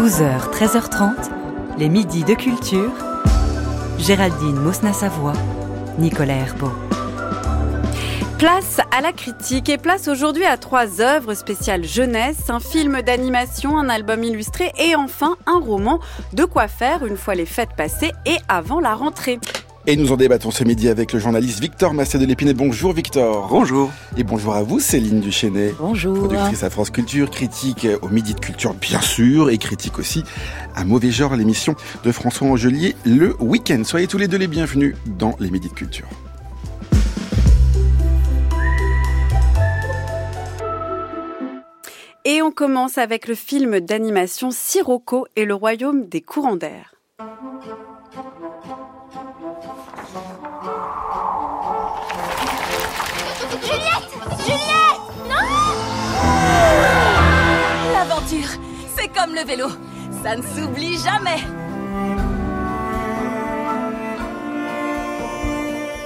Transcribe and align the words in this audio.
12h, 0.00 0.50
13h30, 0.50 1.12
les 1.76 1.90
midis 1.90 2.24
de 2.24 2.32
culture. 2.32 2.90
Géraldine 3.98 4.58
Mosna-Savoie, 4.58 5.34
Nicolas 5.98 6.36
Herbeau. 6.36 6.72
Place 8.38 8.80
à 8.96 9.02
la 9.02 9.12
critique 9.12 9.68
et 9.68 9.76
place 9.76 10.08
aujourd'hui 10.08 10.46
à 10.46 10.56
trois 10.56 11.02
œuvres 11.02 11.34
spéciales 11.34 11.84
jeunesse, 11.84 12.48
un 12.48 12.60
film 12.60 13.02
d'animation, 13.02 13.76
un 13.76 13.90
album 13.90 14.24
illustré 14.24 14.72
et 14.78 14.96
enfin 14.96 15.36
un 15.44 15.58
roman. 15.58 16.00
De 16.32 16.46
quoi 16.46 16.66
faire 16.66 17.04
une 17.04 17.18
fois 17.18 17.34
les 17.34 17.44
fêtes 17.44 17.76
passées 17.76 18.12
et 18.24 18.38
avant 18.48 18.80
la 18.80 18.94
rentrée. 18.94 19.38
Et 19.86 19.96
nous 19.96 20.12
en 20.12 20.16
débattons 20.16 20.50
ce 20.50 20.62
midi 20.62 20.88
avec 20.88 21.14
le 21.14 21.18
journaliste 21.18 21.60
Victor 21.60 21.94
Massé 21.94 22.18
de 22.18 22.26
l'Épinay. 22.26 22.52
Bonjour 22.52 22.92
Victor. 22.92 23.48
Bonjour. 23.48 23.90
Et 24.18 24.24
bonjour 24.24 24.54
à 24.54 24.62
vous 24.62 24.78
Céline 24.78 25.20
Duchesnet. 25.20 25.74
Bonjour. 25.78 26.18
Productrice 26.18 26.62
à 26.62 26.68
France 26.68 26.90
Culture, 26.90 27.30
critique 27.30 27.86
au 28.02 28.08
Midi 28.08 28.34
de 28.34 28.40
Culture 28.40 28.74
bien 28.74 29.00
sûr 29.00 29.48
et 29.48 29.56
critique 29.56 29.98
aussi 29.98 30.22
à 30.74 30.84
Mauvais 30.84 31.10
Genre, 31.10 31.34
l'émission 31.34 31.76
de 32.04 32.12
François 32.12 32.48
Angelier 32.48 32.94
le 33.06 33.34
week-end. 33.40 33.82
Soyez 33.84 34.06
tous 34.06 34.18
les 34.18 34.28
deux 34.28 34.36
les 34.36 34.48
bienvenus 34.48 34.96
dans 35.06 35.34
les 35.40 35.50
Midi 35.50 35.68
de 35.68 35.74
Culture. 35.74 36.06
Et 42.26 42.42
on 42.42 42.50
commence 42.50 42.98
avec 42.98 43.26
le 43.26 43.34
film 43.34 43.80
d'animation 43.80 44.50
Sirocco 44.50 45.26
et 45.36 45.46
le 45.46 45.54
royaume 45.54 46.06
des 46.06 46.20
courants 46.20 46.56
d'air. 46.56 46.94
C'est 58.96 59.08
comme 59.08 59.34
le 59.34 59.44
vélo. 59.44 59.68
Ça 60.22 60.36
ne 60.36 60.42
s'oublie 60.42 60.96
jamais. 60.98 61.40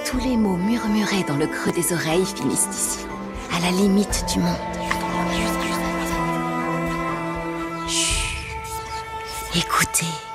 Tous 0.07 0.19
les 0.19 0.37
mots 0.37 0.57
murmurés 0.57 1.25
dans 1.27 1.37
le 1.37 1.47
creux 1.47 1.73
des 1.73 1.93
oreilles 1.93 2.27
finissent 2.27 2.69
ici, 2.71 3.07
à 3.55 3.61
la 3.61 3.71
limite 3.73 4.25
du 4.33 4.39
monde. 4.39 4.55
Chut. 7.89 8.37
Écoutez. 9.55 10.34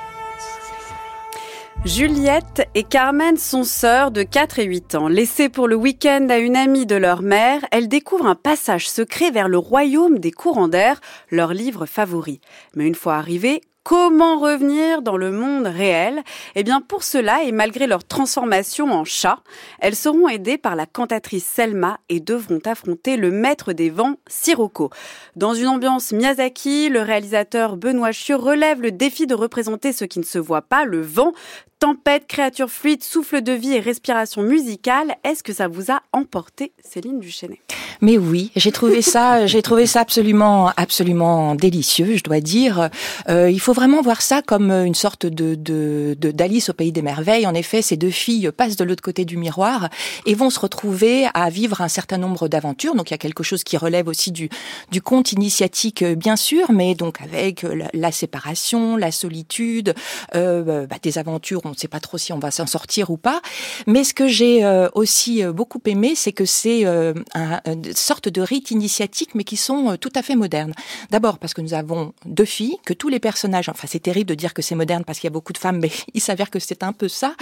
Juliette 1.86 2.68
et 2.74 2.82
Carmen 2.82 3.38
sont 3.38 3.64
sœurs 3.64 4.10
de 4.10 4.22
4 4.22 4.58
et 4.58 4.64
8 4.64 4.94
ans. 4.96 5.08
Laissées 5.08 5.48
pour 5.48 5.66
le 5.66 5.76
week-end 5.76 6.26
à 6.28 6.36
une 6.36 6.54
amie 6.54 6.84
de 6.84 6.94
leur 6.94 7.22
mère, 7.22 7.62
elles 7.72 7.88
découvrent 7.88 8.26
un 8.26 8.34
passage 8.34 8.86
secret 8.86 9.30
vers 9.30 9.48
le 9.48 9.56
royaume 9.56 10.18
des 10.18 10.30
courants 10.30 10.68
d'air, 10.68 11.00
leur 11.30 11.54
livre 11.54 11.86
favori. 11.86 12.42
Mais 12.74 12.86
une 12.86 12.94
fois 12.94 13.14
arrivées, 13.14 13.62
Comment 13.82 14.38
revenir 14.38 15.00
dans 15.00 15.16
le 15.16 15.30
monde 15.30 15.66
réel 15.66 16.22
Eh 16.54 16.62
bien, 16.62 16.82
pour 16.82 17.02
cela, 17.02 17.44
et 17.44 17.50
malgré 17.50 17.86
leur 17.86 18.04
transformation 18.04 18.92
en 18.92 19.04
chat, 19.06 19.38
elles 19.78 19.96
seront 19.96 20.28
aidées 20.28 20.58
par 20.58 20.76
la 20.76 20.84
cantatrice 20.84 21.46
Selma 21.46 21.98
et 22.10 22.20
devront 22.20 22.60
affronter 22.66 23.16
le 23.16 23.30
maître 23.30 23.72
des 23.72 23.88
vents, 23.88 24.16
Sirocco. 24.26 24.90
Dans 25.34 25.54
une 25.54 25.68
ambiance 25.68 26.12
Miyazaki, 26.12 26.90
le 26.90 27.00
réalisateur 27.00 27.78
Benoît 27.78 28.12
Chieux 28.12 28.36
relève 28.36 28.82
le 28.82 28.92
défi 28.92 29.26
de 29.26 29.34
représenter 29.34 29.92
ce 29.94 30.04
qui 30.04 30.18
ne 30.18 30.24
se 30.24 30.38
voit 30.38 30.62
pas, 30.62 30.84
le 30.84 31.00
vent, 31.00 31.32
Tempête, 31.80 32.26
créature 32.26 32.68
fluide, 32.68 33.02
souffle 33.02 33.40
de 33.40 33.52
vie 33.52 33.72
et 33.72 33.80
respiration 33.80 34.42
musicale. 34.42 35.16
Est-ce 35.24 35.42
que 35.42 35.54
ça 35.54 35.66
vous 35.66 35.90
a 35.90 36.02
emporté, 36.12 36.72
Céline 36.84 37.20
Duchesnet 37.20 37.58
Mais 38.02 38.18
oui, 38.18 38.52
j'ai 38.54 38.70
trouvé 38.70 39.00
ça, 39.00 39.46
j'ai 39.46 39.62
trouvé 39.62 39.86
ça 39.86 40.00
absolument, 40.00 40.72
absolument 40.76 41.54
délicieux, 41.54 42.16
je 42.16 42.22
dois 42.22 42.40
dire. 42.40 42.90
Euh, 43.30 43.50
il 43.50 43.60
faut 43.60 43.69
vraiment 43.72 44.02
voir 44.02 44.22
ça 44.22 44.42
comme 44.42 44.70
une 44.70 44.94
sorte 44.94 45.26
de, 45.26 45.54
de, 45.54 46.14
d'Alice 46.14 46.70
au 46.70 46.72
pays 46.72 46.92
des 46.92 47.02
merveilles. 47.02 47.46
En 47.46 47.54
effet, 47.54 47.82
ces 47.82 47.96
deux 47.96 48.10
filles 48.10 48.50
passent 48.56 48.76
de 48.76 48.84
l'autre 48.84 49.02
côté 49.02 49.24
du 49.24 49.36
miroir 49.36 49.88
et 50.26 50.34
vont 50.34 50.50
se 50.50 50.60
retrouver 50.60 51.28
à 51.34 51.50
vivre 51.50 51.80
un 51.80 51.88
certain 51.88 52.18
nombre 52.18 52.48
d'aventures. 52.48 52.94
Donc 52.94 53.10
il 53.10 53.12
y 53.12 53.14
a 53.14 53.18
quelque 53.18 53.42
chose 53.42 53.64
qui 53.64 53.76
relève 53.76 54.08
aussi 54.08 54.32
du, 54.32 54.48
du 54.90 55.02
conte 55.02 55.32
initiatique, 55.32 56.04
bien 56.04 56.36
sûr, 56.36 56.72
mais 56.72 56.94
donc 56.94 57.20
avec 57.20 57.62
la, 57.62 57.88
la 57.92 58.12
séparation, 58.12 58.96
la 58.96 59.10
solitude, 59.10 59.94
euh, 60.34 60.86
bah, 60.86 60.96
des 61.02 61.18
aventures 61.18 61.60
on 61.64 61.70
ne 61.70 61.74
sait 61.74 61.88
pas 61.88 62.00
trop 62.00 62.18
si 62.18 62.32
on 62.32 62.38
va 62.38 62.50
s'en 62.50 62.66
sortir 62.66 63.10
ou 63.10 63.16
pas. 63.16 63.40
Mais 63.86 64.04
ce 64.04 64.14
que 64.14 64.28
j'ai 64.28 64.64
euh, 64.64 64.88
aussi 64.94 65.42
euh, 65.42 65.52
beaucoup 65.52 65.80
aimé, 65.86 66.14
c'est 66.14 66.32
que 66.32 66.44
c'est 66.44 66.84
euh, 66.86 67.14
une 67.34 67.92
sorte 67.94 68.28
de 68.28 68.40
rite 68.40 68.70
initiatique, 68.70 69.34
mais 69.34 69.44
qui 69.44 69.56
sont 69.56 69.96
tout 70.00 70.12
à 70.14 70.22
fait 70.22 70.36
modernes. 70.36 70.72
D'abord 71.10 71.38
parce 71.38 71.54
que 71.54 71.60
nous 71.60 71.74
avons 71.74 72.12
deux 72.24 72.44
filles, 72.44 72.76
que 72.84 72.92
tous 72.92 73.08
les 73.08 73.20
personnages, 73.20 73.59
enfin 73.68 73.86
c'est 73.88 74.00
terrible 74.00 74.28
de 74.28 74.34
dire 74.34 74.54
que 74.54 74.62
c'est 74.62 74.74
moderne 74.74 75.04
parce 75.04 75.18
qu'il 75.18 75.28
y 75.28 75.32
a 75.32 75.34
beaucoup 75.34 75.52
de 75.52 75.58
femmes, 75.58 75.78
mais 75.80 75.90
il 76.14 76.20
s'avère 76.20 76.50
que 76.50 76.58
c'est 76.58 76.82
un 76.82 76.92
peu 76.92 77.08
ça. 77.08 77.34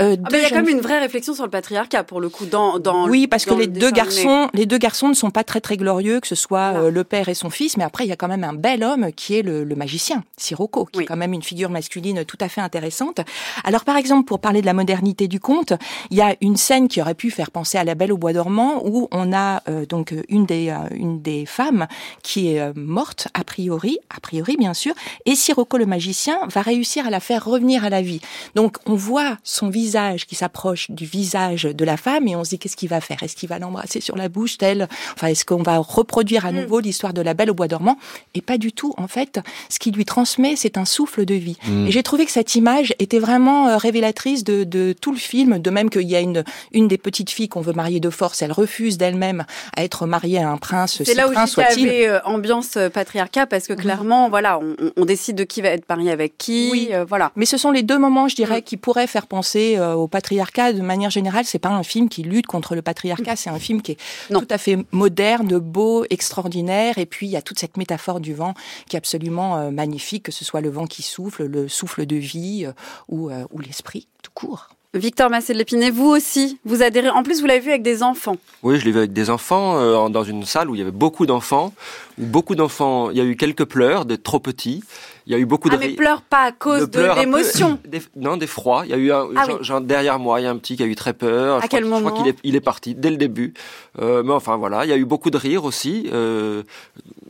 Euh, 0.00 0.16
ah 0.18 0.28
ben, 0.30 0.38
il 0.38 0.42
y 0.42 0.46
a 0.46 0.50
quand 0.50 0.56
même 0.56 0.68
une 0.68 0.80
vraie 0.80 0.98
réflexion 0.98 1.34
sur 1.34 1.44
le 1.44 1.50
patriarcat 1.50 2.04
pour 2.04 2.20
le 2.20 2.28
coup 2.28 2.46
dans 2.46 2.78
dans 2.78 3.08
oui 3.08 3.26
parce 3.26 3.44
que 3.44 3.54
les 3.54 3.66
deux 3.66 3.90
garçons 3.90 4.48
les 4.52 4.66
deux 4.66 4.78
garçons 4.78 5.08
ne 5.08 5.14
sont 5.14 5.30
pas 5.30 5.44
très 5.44 5.60
très 5.60 5.76
glorieux 5.76 6.20
que 6.20 6.26
ce 6.26 6.34
soit 6.34 6.90
le 6.90 7.04
père 7.04 7.28
et 7.28 7.34
son 7.34 7.50
fils 7.50 7.76
mais 7.76 7.84
après 7.84 8.04
il 8.04 8.08
y 8.08 8.12
a 8.12 8.16
quand 8.16 8.28
même 8.28 8.44
un 8.44 8.52
bel 8.52 8.84
homme 8.84 9.12
qui 9.12 9.36
est 9.36 9.42
le, 9.42 9.64
le 9.64 9.74
magicien 9.76 10.24
Sirocco 10.36 10.86
qui 10.92 11.00
est 11.00 11.04
quand 11.06 11.16
même 11.16 11.32
une 11.32 11.42
figure 11.42 11.70
masculine 11.70 12.24
tout 12.24 12.38
à 12.40 12.48
fait 12.48 12.60
intéressante. 12.60 13.20
Alors 13.64 13.84
par 13.84 13.96
exemple, 13.96 14.26
pour 14.26 14.40
parler 14.40 14.60
de 14.60 14.66
la 14.66 14.74
modernité 14.74 15.28
du 15.28 15.40
conte, 15.40 15.72
il 16.10 16.16
y 16.16 16.20
a 16.20 16.36
une 16.40 16.56
scène 16.56 16.88
qui 16.88 17.00
aurait 17.00 17.14
pu 17.14 17.30
faire 17.30 17.50
penser 17.50 17.78
à 17.78 17.84
La 17.84 17.94
Belle 17.94 18.12
au 18.12 18.18
bois 18.18 18.32
dormant, 18.32 18.82
où 18.84 19.08
on 19.10 19.32
a 19.32 19.62
euh, 19.68 19.86
donc 19.86 20.14
une 20.28 20.46
des 20.46 20.70
euh, 20.70 20.88
une 20.94 21.20
des 21.22 21.46
femmes 21.46 21.86
qui 22.22 22.52
est 22.52 22.60
euh, 22.60 22.72
morte 22.76 23.28
a 23.34 23.44
priori, 23.44 23.98
a 24.14 24.20
priori 24.20 24.56
bien 24.56 24.74
sûr, 24.74 24.94
et 25.26 25.34
Sirocco 25.34 25.57
le 25.78 25.86
magicien 25.86 26.38
va 26.48 26.62
réussir 26.62 27.06
à 27.06 27.10
la 27.10 27.20
faire 27.20 27.44
revenir 27.44 27.84
à 27.84 27.90
la 27.90 28.02
vie. 28.02 28.20
Donc 28.54 28.76
on 28.86 28.94
voit 28.94 29.38
son 29.44 29.68
visage 29.68 30.26
qui 30.26 30.34
s'approche 30.34 30.90
du 30.90 31.04
visage 31.04 31.62
de 31.64 31.84
la 31.84 31.96
femme 31.96 32.28
et 32.28 32.36
on 32.36 32.44
se 32.44 32.50
dit 32.50 32.58
qu'est-ce 32.58 32.76
qu'il 32.76 32.88
va 32.88 33.00
faire? 33.00 33.22
Est-ce 33.22 33.36
qu'il 33.36 33.48
va 33.48 33.58
l'embrasser 33.58 34.00
sur 34.00 34.16
la 34.16 34.28
bouche 34.28 34.58
telle? 34.58 34.88
Enfin, 35.14 35.28
est-ce 35.28 35.44
qu'on 35.44 35.62
va 35.62 35.78
reproduire 35.78 36.46
à 36.46 36.52
mm. 36.52 36.60
nouveau 36.60 36.80
l'histoire 36.80 37.12
de 37.12 37.22
La 37.22 37.34
Belle 37.34 37.50
au 37.50 37.54
bois 37.54 37.68
dormant? 37.68 37.98
Et 38.34 38.40
pas 38.40 38.58
du 38.58 38.72
tout. 38.72 38.94
En 38.96 39.08
fait, 39.08 39.40
ce 39.68 39.78
qui 39.78 39.90
lui 39.90 40.04
transmet, 40.04 40.56
c'est 40.56 40.78
un 40.78 40.84
souffle 40.84 41.24
de 41.24 41.34
vie. 41.34 41.56
Mm. 41.66 41.86
Et 41.86 41.90
j'ai 41.90 42.02
trouvé 42.02 42.24
que 42.24 42.32
cette 42.32 42.54
image 42.54 42.94
était 42.98 43.18
vraiment 43.18 43.68
euh, 43.68 43.76
révélatrice 43.76 44.44
de, 44.44 44.64
de, 44.64 44.94
tout 44.98 45.12
le 45.12 45.18
film, 45.18 45.58
de 45.58 45.70
même 45.70 45.90
qu'il 45.90 46.08
y 46.08 46.16
a 46.16 46.20
une, 46.20 46.44
une 46.72 46.88
des 46.88 46.98
petites 46.98 47.30
filles 47.30 47.48
qu'on 47.48 47.60
veut 47.60 47.72
marier 47.72 48.00
de 48.00 48.10
force, 48.10 48.42
elle 48.42 48.52
refuse 48.52 48.98
d'elle-même 48.98 49.44
à 49.76 49.84
être 49.84 50.06
mariée 50.06 50.38
à 50.38 50.50
un 50.50 50.56
prince. 50.56 51.02
C'est 51.04 51.14
là 51.14 51.28
où 51.28 51.32
il 51.32 51.36
y 51.36 51.86
avait 51.86 52.08
euh, 52.08 52.20
ambiance 52.24 52.76
euh, 52.76 52.88
patriarcat 52.88 53.46
parce 53.46 53.66
que 53.66 53.72
clairement, 53.72 54.28
voilà, 54.28 54.58
on, 54.58 54.74
on, 54.96 55.04
décide 55.04 55.36
de 55.36 55.44
qui 55.48 55.62
va 55.62 55.70
être 55.70 55.88
marié 55.88 56.10
avec 56.10 56.38
qui, 56.38 56.68
oui. 56.70 56.90
voilà. 57.08 57.32
Mais 57.36 57.46
ce 57.46 57.56
sont 57.56 57.70
les 57.70 57.82
deux 57.82 57.98
moments, 57.98 58.28
je 58.28 58.36
dirais, 58.36 58.60
mm. 58.60 58.62
qui 58.62 58.76
pourraient 58.76 59.06
faire 59.06 59.26
penser 59.26 59.78
au 59.80 60.06
patriarcat 60.08 60.72
de 60.72 60.82
manière 60.82 61.10
générale. 61.10 61.44
C'est 61.44 61.58
pas 61.58 61.70
un 61.70 61.82
film 61.82 62.08
qui 62.08 62.22
lutte 62.22 62.46
contre 62.46 62.74
le 62.74 62.82
patriarcat, 62.82 63.32
mm. 63.32 63.36
c'est 63.36 63.50
un 63.50 63.58
film 63.58 63.82
qui 63.82 63.92
est 63.92 63.98
tout 64.30 64.48
à 64.50 64.58
fait 64.58 64.78
moderne, 64.92 65.58
beau, 65.58 66.04
extraordinaire. 66.10 66.98
Et 66.98 67.06
puis 67.06 67.26
il 67.26 67.30
y 67.30 67.36
a 67.36 67.42
toute 67.42 67.58
cette 67.58 67.76
métaphore 67.76 68.20
du 68.20 68.34
vent 68.34 68.54
qui 68.88 68.96
est 68.96 68.98
absolument 68.98 69.70
magnifique, 69.70 70.24
que 70.24 70.32
ce 70.32 70.44
soit 70.44 70.60
le 70.60 70.70
vent 70.70 70.86
qui 70.86 71.02
souffle, 71.02 71.46
le 71.46 71.68
souffle 71.68 72.06
de 72.06 72.16
vie 72.16 72.66
ou 73.08 73.30
ou 73.30 73.60
l'esprit 73.60 74.08
tout 74.22 74.32
court. 74.34 74.68
Victor 74.94 75.28
Massé 75.28 75.52
de 75.52 75.58
Lépinay, 75.58 75.90
vous 75.90 76.08
aussi, 76.08 76.58
vous 76.64 76.82
adhérez. 76.82 77.10
En 77.10 77.22
plus, 77.22 77.42
vous 77.42 77.46
l'avez 77.46 77.60
vu 77.60 77.68
avec 77.68 77.82
des 77.82 78.02
enfants. 78.02 78.36
Oui, 78.62 78.78
je 78.78 78.86
l'ai 78.86 78.90
vu 78.90 78.98
avec 78.98 79.12
des 79.12 79.28
enfants 79.28 79.78
euh, 79.78 80.08
dans 80.08 80.24
une 80.24 80.44
salle 80.44 80.70
où 80.70 80.74
il 80.74 80.78
y 80.78 80.82
avait 80.82 80.90
beaucoup 80.90 81.26
d'enfants. 81.26 81.74
Où 82.18 82.24
beaucoup 82.24 82.54
d'enfants, 82.54 83.10
il 83.10 83.18
y 83.18 83.20
a 83.20 83.24
eu 83.24 83.36
quelques 83.36 83.66
pleurs, 83.66 84.06
de 84.06 84.16
trop 84.16 84.40
petits. 84.40 84.82
Il 85.28 85.32
y 85.32 85.34
a 85.34 85.38
eu 85.38 85.44
beaucoup 85.44 85.68
de. 85.68 85.74
Ah, 85.74 85.78
mais 85.78 85.90
pleure 85.90 86.22
pas 86.22 86.44
à 86.44 86.52
cause 86.52 86.88
de, 86.88 87.20
l'émotion. 87.20 87.78
Non, 88.16 88.38
d'effroi. 88.38 88.84
Il 88.86 88.90
y 88.90 88.94
a 88.94 88.96
eu 88.96 89.12
un, 89.12 89.28
ah 89.36 89.44
genre, 89.60 89.82
derrière 89.82 90.18
moi, 90.18 90.40
il 90.40 90.44
y 90.44 90.46
a 90.46 90.50
un 90.50 90.56
petit 90.56 90.74
qui 90.74 90.82
a 90.82 90.86
eu 90.86 90.94
très 90.94 91.12
peur. 91.12 91.58
À 91.58 91.60
je 91.60 91.66
quel 91.66 91.84
crois, 91.84 91.98
moment 91.98 92.08
Je 92.08 92.14
crois 92.14 92.24
qu'il 92.24 92.34
est, 92.34 92.38
il 92.44 92.56
est 92.56 92.62
parti 92.62 92.94
dès 92.94 93.10
le 93.10 93.18
début. 93.18 93.52
Euh, 94.00 94.22
mais 94.22 94.32
enfin 94.32 94.56
voilà, 94.56 94.86
il 94.86 94.88
y 94.88 94.92
a 94.92 94.96
eu 94.96 95.04
beaucoup 95.04 95.30
de 95.30 95.36
rire 95.36 95.64
aussi. 95.64 96.08
Euh, 96.14 96.62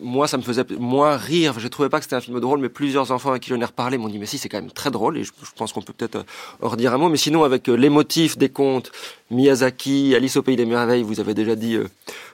moi, 0.00 0.28
ça 0.28 0.36
me 0.36 0.42
faisait 0.42 0.64
moins 0.78 1.16
rire. 1.16 1.58
Je 1.58 1.68
trouvais 1.68 1.88
pas 1.88 1.98
que 1.98 2.04
c'était 2.04 2.16
un 2.16 2.20
film 2.20 2.38
drôle, 2.40 2.60
mais 2.60 2.68
plusieurs 2.68 3.10
enfants 3.10 3.32
à 3.32 3.38
qui 3.38 3.50
j'en 3.50 3.60
ai 3.60 3.64
reparlé 3.64 3.98
m'ont 3.98 4.08
dit 4.08 4.18
mais 4.18 4.26
si, 4.26 4.38
c'est 4.38 4.48
quand 4.48 4.60
même 4.60 4.70
très 4.70 4.90
drôle. 4.90 5.18
Et 5.18 5.24
je, 5.24 5.32
pense 5.56 5.72
qu'on 5.72 5.82
peut 5.82 5.92
peut-être 5.92 6.16
euh, 6.16 6.22
en 6.62 6.68
redire 6.68 6.94
un 6.94 6.98
mot. 6.98 7.08
Mais 7.08 7.16
sinon, 7.16 7.44
avec 7.44 7.68
euh, 7.68 7.74
les 7.74 7.88
motifs 7.88 8.38
des 8.38 8.48
contes, 8.48 8.92
Miyazaki, 9.30 10.14
Alice 10.14 10.36
au 10.36 10.42
pays 10.42 10.56
des 10.56 10.66
merveilles, 10.66 11.02
vous 11.02 11.20
avez 11.20 11.34
déjà 11.34 11.56
dit 11.56 11.74
euh, 11.74 11.88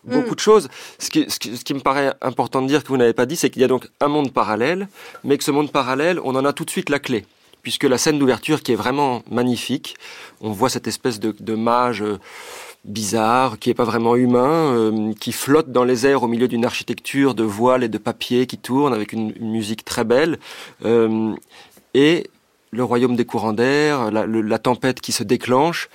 beaucoup 0.06 0.32
mm. 0.32 0.34
de 0.34 0.40
choses. 0.40 0.68
Ce 0.98 1.10
qui, 1.10 1.26
ce, 1.28 1.38
qui, 1.38 1.56
ce 1.56 1.64
qui, 1.64 1.74
me 1.74 1.80
paraît 1.80 2.14
important 2.20 2.62
de 2.62 2.68
dire 2.68 2.82
que 2.82 2.88
vous 2.88 2.96
n'avez 2.96 3.12
pas 3.12 3.26
dit, 3.26 3.36
c'est 3.36 3.50
qu'il 3.50 3.62
y 3.62 3.64
a 3.64 3.68
donc 3.68 3.88
un 4.00 4.08
monde 4.08 4.32
parallèle, 4.32 4.88
mais 5.22 5.38
que 5.38 5.44
ce 5.44 5.50
monde 5.50 5.70
parallèle, 5.70 6.20
on 6.24 6.34
en 6.36 6.44
a 6.44 6.52
tout 6.52 6.64
de 6.64 6.70
suite 6.70 6.90
la 6.90 6.98
clé 6.98 7.24
puisque 7.62 7.84
la 7.84 7.96
scène 7.96 8.18
d'ouverture 8.18 8.62
qui 8.62 8.72
est 8.72 8.76
vraiment 8.76 9.22
magnifique, 9.30 9.96
on 10.42 10.50
voit 10.50 10.68
cette 10.68 10.86
espèce 10.86 11.18
de, 11.18 11.34
de 11.40 11.54
mage 11.54 12.04
bizarre, 12.84 13.58
qui 13.58 13.70
est 13.70 13.74
pas 13.74 13.84
vraiment 13.84 14.14
humain, 14.16 14.74
euh, 14.74 15.12
qui 15.18 15.32
flotte 15.32 15.72
dans 15.72 15.84
les 15.84 16.06
airs 16.06 16.22
au 16.22 16.28
milieu 16.28 16.48
d'une 16.48 16.64
architecture 16.64 17.34
de 17.34 17.42
voiles 17.42 17.82
et 17.82 17.88
de 17.88 17.98
papier 17.98 18.46
qui 18.46 18.58
tourne 18.58 18.92
avec 18.92 19.12
une, 19.12 19.32
musique 19.40 19.84
très 19.84 20.04
belle. 20.04 20.38
Euh, 20.84 21.34
et 21.94 22.28
le 22.70 22.84
royaume 22.84 23.16
des 23.16 23.24
courants 23.24 23.52
d'air, 23.52 24.10
la, 24.10 24.26
la, 24.26 24.58
tempête 24.58 25.00
qui 25.00 25.12
se 25.12 25.22
déclenche. 25.22 25.88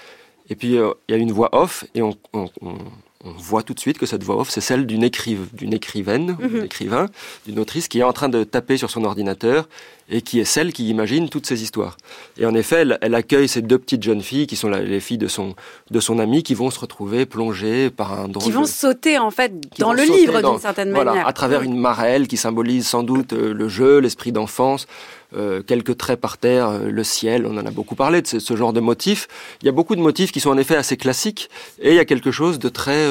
Et 0.50 0.56
puis 0.56 0.77
euh, 0.77 0.94
il 1.07 1.15
y 1.15 1.15
a 1.15 1.21
une 1.21 1.31
voix 1.31 1.50
off 1.51 1.85
et 1.94 2.01
on, 2.01 2.17
on, 2.33 2.50
on, 2.61 2.77
voit 3.24 3.63
tout 3.63 3.74
de 3.74 3.80
suite 3.80 3.98
que 3.98 4.06
cette 4.06 4.24
voix 4.24 4.38
off, 4.38 4.50
c'est 4.50 4.62
celle 4.62 4.86
d'une 4.86 5.04
écrive, 5.04 5.48
d'une 5.54 5.74
écrivaine, 5.74 6.31
mm 6.31 6.36
-hmm. 6.36 6.57
d'un 6.57 6.63
écrivain, 6.63 7.06
d'une 7.45 7.60
autrice 7.60 7.88
qui 7.88 8.00
est 8.00 8.04
en 8.04 8.13
train 8.13 8.30
de 8.30 8.44
taper 8.45 8.77
sur 8.77 8.89
son 8.89 9.04
ordinateur 9.04 9.68
et 10.10 10.21
qui 10.21 10.39
est 10.39 10.45
celle 10.45 10.74
qui 10.74 10.89
imagine 10.89 11.30
toutes 11.30 11.45
ces 11.45 11.62
histoires. 11.62 11.95
Et 12.38 12.45
en 12.45 12.56
effet, 12.56 12.86
elle, 13.01 13.16
accueille 13.16 13.48
ces 13.48 13.62
deux 13.62 13.77
petites 13.77 14.04
jeunes 14.04 14.21
filles 14.21 14.48
qui 14.48 14.56
sont 14.56 14.69
les 14.69 15.00
filles 15.00 15.19
de 15.19 15.27
son, 15.27 15.56
de 15.92 16.00
son 16.00 16.18
ami 16.19 16.44
qui 16.44 16.56
vont 16.56 16.71
se 16.71 16.80
retrouver 16.80 17.25
plongées 17.25 17.89
par 17.89 18.19
un 18.19 18.27
drôle 18.27 18.44
Qui 18.44 18.51
vont 18.51 18.66
sauter 18.66 19.19
en 19.19 19.31
fait 19.31 19.51
dans 19.77 19.94
le 19.94 20.04
livre 20.04 20.42
d'une 20.42 20.60
certaine 20.60 20.92
voilà, 20.92 21.27
À 21.27 21.33
travers 21.33 21.62
une 21.62 21.77
marelle 21.77 22.27
qui 22.27 22.38
symbolise 22.38 22.88
sans 22.88 23.04
doute 23.04 23.33
euh, 23.33 23.54
le 23.54 23.68
jeu, 23.69 24.00
l'esprit 24.00 24.31
d'enfance, 24.31 24.88
euh, 25.36 25.62
quelques 25.62 25.98
traits 25.98 26.20
par 26.20 26.38
terre, 26.38 26.70
euh, 26.70 26.90
le 26.90 27.04
ciel, 27.04 27.46
on 27.46 27.58
en 27.58 27.66
a 27.66 27.72
beaucoup 27.72 27.96
parlé 27.96 28.22
de 28.22 28.28
ce, 28.28 28.56
genre 28.56 28.74
de 28.74 28.80
motifs. 28.80 29.28
Il 29.62 29.66
y 29.66 29.70
a 29.70 29.72
beaucoup 29.72 29.96
de 29.96 30.02
motifs 30.02 30.31
qui 30.31 30.40
sont 30.40 30.50
en 30.50 30.58
effet 30.58 30.76
assez 30.76 30.98
classiques 30.98 31.50
et 31.80 31.90
il 31.90 31.96
y 31.96 32.00
a 32.00 32.06
quelque 32.06 32.31
chose 32.31 32.60
de 32.60 32.70
très, 32.70 33.08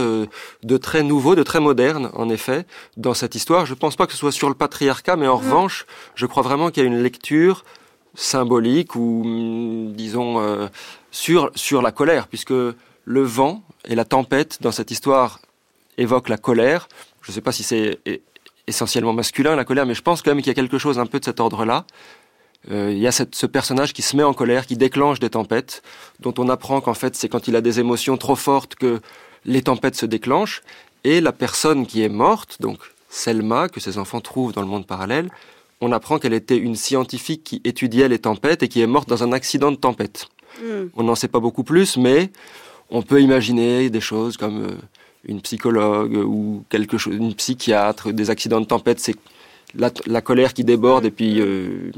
de 0.62 0.76
très 0.76 1.03
nouveau, 1.03 1.35
de 1.35 1.43
très 1.43 1.61
moderne 1.61 2.11
en 2.15 2.29
effet 2.29 2.67
dans 2.97 3.15
cette 3.15 3.35
histoire. 3.35 3.67
Je 3.67 3.75
ne 3.75 3.79
pense 3.79 3.97
pas 3.97 4.06
que 4.06 4.12
ce 4.12 4.19
soit 4.19 4.32
sur 4.32 4.49
le 4.49 4.55
patriarcat, 4.55 5.17
mais 5.17 5.29
en 5.29 5.37
revanche, 5.37 5.87
je 6.15 6.26
crois 6.26 6.43
vraiment 6.43 6.70
qu'il 6.70 6.82
y 6.82 6.87
a 6.87 6.88
une 6.88 7.03
lecture 7.03 7.65
symbolique 8.19 8.97
ou 8.97 9.23
mm, 9.25 9.93
disons 9.93 10.41
euh, 10.41 10.67
sur 11.11 11.50
sur 11.55 11.82
la 11.82 11.93
colère 11.93 12.26
puisque 12.26 12.50
le 12.50 13.23
vent 13.23 13.62
et 13.87 13.94
la 13.94 14.05
tempête 14.05 14.59
dans 14.61 14.73
cette 14.73 14.91
histoire 14.91 15.41
évoquent 15.97 16.29
la 16.29 16.37
colère. 16.37 16.88
Je 17.23 17.31
ne 17.31 17.35
sais 17.35 17.41
pas 17.41 17.53
si 17.53 17.62
c'est 17.62 18.00
essentiellement 18.69 19.12
masculin 19.12 19.56
la 19.56 19.65
colère, 19.65 19.87
mais 19.87 19.94
je 19.94 20.03
pense 20.03 20.23
quand 20.23 20.31
même 20.31 20.38
qu'il 20.38 20.49
y 20.49 20.50
a 20.50 20.55
quelque 20.55 20.79
chose 20.79 20.99
un 20.99 21.06
peu 21.06 21.19
de 21.19 21.25
cet 21.25 21.41
ordre-là. 21.41 21.85
Euh, 22.70 22.93
il 22.93 22.99
y 22.99 23.06
a 23.06 23.12
ce 23.12 23.47
personnage 23.47 23.93
qui 23.93 24.03
se 24.03 24.17
met 24.17 24.23
en 24.23 24.35
colère, 24.35 24.67
qui 24.67 24.76
déclenche 24.76 25.20
des 25.20 25.31
tempêtes, 25.31 25.82
dont 26.20 26.35
on 26.38 26.49
apprend 26.49 26.81
qu'en 26.81 26.94
fait 26.94 27.17
c'est 27.17 27.29
quand 27.29 27.49
il 27.49 27.56
a 27.56 27.61
des 27.61 27.81
émotions 27.81 28.17
trop 28.17 28.37
fortes 28.37 28.75
que 28.75 29.00
les 29.44 29.62
tempêtes 29.62 29.97
se 29.97 30.06
déclenchent. 30.06 30.62
Et 31.05 31.20
la 31.20 31.32
personne 31.32 31.87
qui 31.87 32.03
est 32.03 32.09
morte, 32.09 32.61
donc 32.61 32.79
Selma, 33.09 33.69
que 33.69 33.81
ses 33.81 33.99
enfants 33.99 34.20
trouvent 34.20 34.53
dans 34.53 34.61
le 34.61 34.67
monde 34.69 34.87
parallèle, 34.87 35.31
on 35.81 35.93
apprend 35.93 36.19
qu'elle 36.19 36.35
était 36.35 36.56
une 36.56 36.75
scientifique 36.75 37.44
qui 37.44 37.61
étudiait 37.65 38.09
les 38.09 38.19
tempêtes 38.19 38.62
et 38.62 38.69
qui 38.69 38.81
est 38.81 38.87
morte 38.87 39.09
dans 39.09 39.23
un 39.23 39.32
accident 39.32 39.70
de 39.70 39.76
tempête. 39.76 40.29
Hmm. 40.61 40.88
On 40.97 41.05
n'en 41.05 41.15
sait 41.15 41.29
pas 41.29 41.41
beaucoup 41.41 41.62
plus, 41.62 41.97
mais 41.97 42.31
on 42.91 43.03
peut 43.03 43.23
imaginer 43.23 43.88
des 43.91 44.00
choses 44.00 44.37
comme 44.37 44.65
euh, 44.65 44.76
une 45.25 45.41
psychologue 45.41 46.17
ou 46.17 46.65
quelque 46.69 46.99
chose, 46.99 47.15
une 47.15 47.35
psychiatre, 47.35 48.12
des 48.12 48.31
accidents 48.31 48.61
de 48.61 48.67
tempête, 48.67 49.00
c'est 49.00 49.17
la, 49.75 50.20
colère 50.20 50.55
qui 50.55 50.65
déborde 50.65 51.05
et 51.05 51.11
puis 51.11 51.41
euh, 51.41 51.91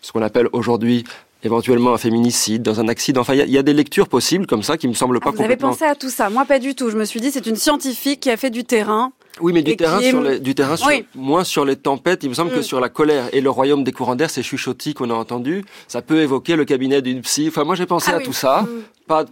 ce 0.00 0.12
qu'on 0.12 0.22
appelle 0.22 0.48
aujourd'hui 0.52 1.04
éventuellement 1.44 1.92
un 1.92 1.98
féminicide, 1.98 2.62
dans 2.62 2.80
un 2.80 2.88
accident. 2.88 3.22
Enfin, 3.22 3.34
il 3.34 3.50
y, 3.50 3.58
a 3.58 3.62
des 3.62 3.72
lectures 3.72 4.08
possibles 4.08 4.46
comme 4.46 4.62
ça 4.62 4.76
qui 4.76 4.86
me 4.86 4.94
semblent 4.94 5.18
pas 5.18 5.30
ah, 5.30 5.32
vous 5.32 5.38
complètement... 5.38 5.70
Vous 5.70 5.74
avez 5.74 5.78
pensé 5.78 5.90
à 5.90 5.94
tout 5.96 6.10
ça 6.10 6.30
Moi, 6.30 6.44
pas 6.44 6.60
du 6.60 6.74
tout. 6.74 6.88
Je 6.88 6.96
me 6.96 7.04
suis 7.04 7.20
dit, 7.20 7.32
c'est 7.32 7.46
une 7.46 7.56
scientifique 7.56 8.20
qui 8.20 8.30
a 8.30 8.36
fait 8.36 8.50
du 8.50 8.64
terrain 8.64 9.12
oui, 9.40 9.52
mais 9.54 9.62
du 9.62 9.76
terrain, 9.76 10.00
sur 10.00 10.20
les, 10.20 10.38
du 10.38 10.54
terrain 10.54 10.76
moins 11.14 11.42
sur 11.42 11.64
les 11.64 11.76
tempêtes. 11.76 12.22
Il 12.22 12.28
me 12.28 12.34
semble 12.34 12.52
que 12.52 12.58
mm. 12.58 12.64
sur 12.64 12.80
la 12.80 12.90
colère 12.90 13.28
et 13.32 13.40
le 13.40 13.48
royaume 13.48 13.82
des 13.82 13.92
courants 13.92 14.14
d'air, 14.14 14.28
ces 14.28 14.42
chuchotis 14.42 14.92
qu'on 14.94 15.10
a 15.10 15.14
entendus, 15.14 15.64
ça 15.88 16.02
peut 16.02 16.20
évoquer 16.20 16.54
le 16.54 16.64
cabinet 16.64 17.00
d'une 17.00 17.22
psy. 17.22 17.46
Enfin, 17.48 17.64
moi, 17.64 17.74
j'ai 17.74 17.86
pensé 17.86 18.10
ah 18.12 18.18
à 18.18 18.20
tout 18.20 18.34
ça. 18.34 18.62
Mm. 18.62 18.82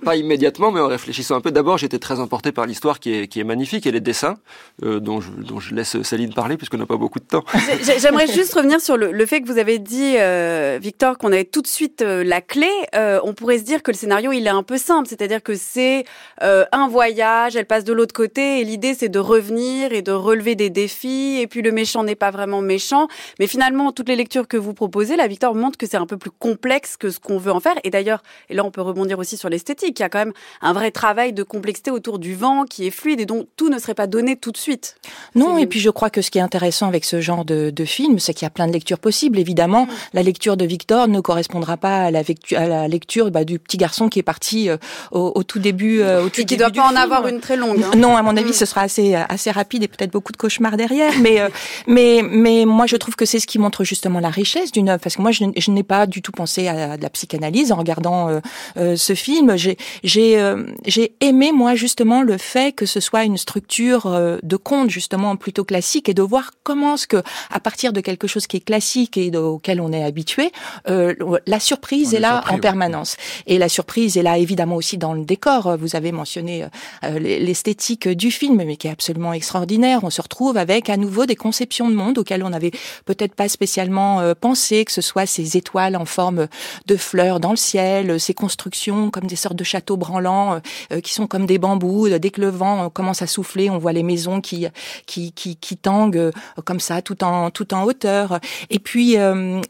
Pas, 0.04 0.16
immédiatement, 0.16 0.72
mais 0.72 0.80
en 0.80 0.88
réfléchissant 0.88 1.36
un 1.36 1.40
peu. 1.40 1.50
D'abord, 1.50 1.78
j'étais 1.78 1.98
très 1.98 2.20
emporté 2.20 2.52
par 2.52 2.66
l'histoire 2.66 3.00
qui 3.00 3.14
est, 3.14 3.28
qui 3.28 3.40
est 3.40 3.44
magnifique 3.44 3.86
et 3.86 3.92
les 3.92 4.00
dessins, 4.00 4.36
euh, 4.84 5.00
dont, 5.00 5.20
je, 5.20 5.74
laisse 5.74 6.00
Céline 6.02 6.34
parler 6.34 6.56
puisqu'on 6.56 6.76
n'a 6.76 6.86
pas 6.86 6.96
beaucoup 6.96 7.18
de 7.18 7.24
temps. 7.24 7.44
J'aimerais 7.98 8.26
juste 8.26 8.54
revenir 8.54 8.80
sur 8.80 8.96
le, 8.96 9.26
fait 9.26 9.40
que 9.40 9.46
vous 9.46 9.58
avez 9.58 9.78
dit, 9.78 10.16
euh, 10.18 10.78
Victor, 10.80 11.18
qu'on 11.18 11.32
avait 11.32 11.44
tout 11.44 11.62
de 11.62 11.66
suite 11.66 12.02
euh, 12.02 12.22
la 12.24 12.40
clé. 12.40 12.68
On 12.92 13.34
pourrait 13.34 13.58
se 13.58 13.64
dire 13.64 13.82
que 13.82 13.90
le 13.90 13.96
scénario, 13.96 14.32
il 14.32 14.46
est 14.46 14.50
un 14.50 14.62
peu 14.62 14.76
simple. 14.76 15.08
C'est-à-dire 15.08 15.42
que 15.42 15.54
c'est 15.54 16.04
un 16.40 16.88
voyage, 16.88 17.56
elle 17.56 17.66
passe 17.66 17.84
de 17.84 17.92
l'autre 17.92 18.14
côté 18.14 18.60
et 18.60 18.64
l'idée, 18.64 18.94
c'est 18.94 19.08
de 19.08 19.18
revenir 19.18 19.92
et 19.92 20.02
de 20.02 20.12
relever 20.12 20.54
des 20.54 20.70
défis, 20.70 21.38
et 21.40 21.46
puis 21.46 21.62
le 21.62 21.72
méchant 21.72 22.04
n'est 22.04 22.14
pas 22.14 22.30
vraiment 22.30 22.60
méchant. 22.60 23.08
Mais 23.38 23.46
finalement, 23.46 23.92
toutes 23.92 24.08
les 24.08 24.16
lectures 24.16 24.48
que 24.48 24.56
vous 24.56 24.74
proposez, 24.74 25.16
la 25.16 25.26
Victor 25.26 25.54
montre 25.54 25.78
que 25.78 25.86
c'est 25.86 25.96
un 25.96 26.06
peu 26.06 26.16
plus 26.16 26.30
complexe 26.30 26.96
que 26.96 27.10
ce 27.10 27.20
qu'on 27.20 27.38
veut 27.38 27.52
en 27.52 27.60
faire. 27.60 27.74
Et 27.84 27.90
d'ailleurs, 27.90 28.22
et 28.48 28.54
là 28.54 28.64
on 28.64 28.70
peut 28.70 28.82
rebondir 28.82 29.18
aussi 29.18 29.36
sur 29.36 29.48
il 29.82 29.98
y 29.98 30.02
a 30.02 30.08
quand 30.08 30.18
même 30.18 30.32
un 30.60 30.72
vrai 30.72 30.90
travail 30.90 31.32
de 31.32 31.42
complexité 31.42 31.90
autour 31.90 32.18
du 32.18 32.34
vent 32.34 32.64
qui 32.64 32.86
est 32.86 32.90
fluide 32.90 33.20
et 33.20 33.26
dont 33.26 33.46
tout 33.56 33.68
ne 33.68 33.78
serait 33.78 33.94
pas 33.94 34.06
donné 34.06 34.36
tout 34.36 34.52
de 34.52 34.56
suite. 34.56 34.96
Non, 35.34 35.58
et 35.58 35.66
puis 35.66 35.80
je 35.80 35.90
crois 35.90 36.10
que 36.10 36.22
ce 36.22 36.30
qui 36.30 36.38
est 36.38 36.42
intéressant 36.42 36.88
avec 36.88 37.04
ce 37.04 37.20
genre 37.20 37.44
de, 37.44 37.70
de 37.70 37.84
film, 37.84 38.18
c'est 38.18 38.34
qu'il 38.34 38.44
y 38.44 38.46
a 38.46 38.50
plein 38.50 38.66
de 38.66 38.72
lectures 38.72 38.98
possibles. 38.98 39.38
Évidemment, 39.38 39.86
mm. 39.86 39.90
la 40.14 40.22
lecture 40.22 40.56
de 40.56 40.64
Victor 40.64 41.08
ne 41.08 41.20
correspondra 41.20 41.76
pas 41.76 42.04
à 42.04 42.10
la, 42.10 42.22
à 42.56 42.66
la 42.66 42.88
lecture 42.88 43.30
bah, 43.30 43.44
du 43.44 43.58
petit 43.58 43.76
garçon 43.76 44.08
qui 44.08 44.18
est 44.18 44.24
parti 44.24 44.68
euh, 44.68 44.76
au, 45.10 45.42
tout 45.42 45.58
début. 45.58 46.00
Euh, 46.00 46.24
au 46.24 46.28
tout 46.28 46.40
et 46.40 46.44
qui 46.44 46.54
ne 46.54 46.60
doit 46.60 46.70
pas 46.70 46.90
en 46.90 46.96
avoir 46.96 47.26
une 47.26 47.40
très 47.40 47.56
longue. 47.56 47.82
Hein. 47.82 47.96
Non, 47.96 48.16
à 48.16 48.22
mon 48.22 48.36
avis, 48.36 48.50
mm. 48.50 48.54
ce 48.54 48.66
sera 48.66 48.82
assez, 48.82 49.14
assez 49.14 49.50
rapide 49.50 49.82
et 49.82 49.88
peut-être 49.88 50.12
beaucoup 50.12 50.32
de 50.32 50.36
cauchemars 50.36 50.76
derrière. 50.76 51.12
Mais, 51.20 51.40
euh, 51.40 51.48
mais, 51.86 52.22
mais 52.28 52.64
moi, 52.64 52.86
je 52.86 52.96
trouve 52.96 53.16
que 53.16 53.24
c'est 53.24 53.38
ce 53.40 53.46
qui 53.46 53.58
montre 53.58 53.84
justement 53.84 54.20
la 54.20 54.30
richesse 54.30 54.72
d'une 54.72 54.88
œuvre. 54.88 55.00
Parce 55.00 55.16
que 55.16 55.22
moi, 55.22 55.30
je, 55.30 55.70
n'ai 55.70 55.82
pas 55.82 56.06
du 56.06 56.22
tout 56.22 56.32
pensé 56.32 56.68
à, 56.68 56.96
de 56.96 57.02
la 57.02 57.10
psychanalyse 57.10 57.72
en 57.72 57.76
regardant 57.76 58.40
ce 58.76 59.14
film. 59.14 59.56
J'ai, 59.60 59.76
j'ai, 60.02 60.54
j'ai 60.86 61.12
aimé 61.20 61.52
moi 61.52 61.74
justement 61.74 62.22
le 62.22 62.38
fait 62.38 62.72
que 62.72 62.86
ce 62.86 63.00
soit 63.00 63.24
une 63.24 63.36
structure 63.36 64.08
de 64.42 64.56
conte 64.56 64.90
justement 64.90 65.36
plutôt 65.36 65.64
classique 65.64 66.08
et 66.08 66.14
de 66.14 66.22
voir 66.22 66.52
comment 66.62 66.96
ce 66.96 67.06
que 67.06 67.22
à 67.50 67.60
partir 67.60 67.92
de 67.92 68.00
quelque 68.00 68.26
chose 68.26 68.46
qui 68.46 68.56
est 68.56 68.64
classique 68.64 69.16
et 69.16 69.36
auquel 69.36 69.80
on 69.80 69.92
est 69.92 70.02
habitué, 70.02 70.50
la 70.86 71.60
surprise 71.60 72.14
est, 72.14 72.20
là 72.20 72.44
en 72.50 72.58
permanence. 72.58 73.16
Et 73.46 73.58
la 73.58 73.68
surprise 73.68 74.16
est 74.16 74.22
là 74.22 74.38
évidemment 74.38 74.76
aussi 74.76 74.98
dans 74.98 75.12
le 75.12 75.24
décor. 75.24 75.76
Vous 75.78 75.96
avez 75.96 76.12
mentionné 76.12 76.66
l'esthétique 77.02 78.08
du 78.08 78.30
film, 78.30 78.62
mais 78.64 78.76
qui 78.76 78.88
est 78.88 78.90
absolument 78.90 79.32
extraordinaire. 79.32 80.00
On 80.02 80.10
se 80.10 80.22
retrouve 80.22 80.56
avec 80.56 80.88
à 80.88 80.96
nouveau 80.96 81.26
des 81.26 81.36
conceptions 81.36 81.88
de 81.88 81.94
monde 81.94 82.18
auxquelles 82.18 82.42
on 82.44 82.50
n'avait 82.50 82.72
peut-être 83.04 83.34
pas 83.34 83.48
spécialement 83.48 84.20
euh, 84.20 84.34
pensé, 84.38 84.84
que 84.84 84.92
ce 84.92 85.00
soit 85.00 85.26
ces 85.26 85.56
étoiles 85.56 85.96
en 85.96 86.04
forme 86.04 86.48
de 86.86 86.96
fleurs 86.96 87.40
dans 87.40 87.50
le 87.50 87.56
ciel, 87.56 88.10
euh, 88.10 88.18
ces 88.18 88.34
constructions 88.34 89.10
comme 89.10 89.26
des 89.26 89.36
sortes 89.40 89.56
de 89.56 89.64
châteaux 89.64 89.96
branlants 89.96 90.60
euh, 90.92 91.00
qui 91.00 91.12
sont 91.12 91.26
comme 91.26 91.46
des 91.46 91.58
bambous. 91.58 92.08
Dès 92.18 92.30
que 92.30 92.40
le 92.40 92.48
vent 92.48 92.90
commence 92.90 93.22
à 93.22 93.26
souffler, 93.26 93.70
on 93.70 93.78
voit 93.78 93.92
les 93.92 94.02
maisons 94.02 94.40
qui 94.40 94.66
qui 95.06 95.32
qui, 95.32 95.56
qui 95.56 95.76
tanguent 95.76 96.30
comme 96.64 96.80
ça, 96.80 97.02
tout 97.02 97.22
en 97.24 97.50
tout 97.50 97.74
en 97.74 97.84
hauteur. 97.84 98.38
Et 98.70 98.78
puis 98.78 99.16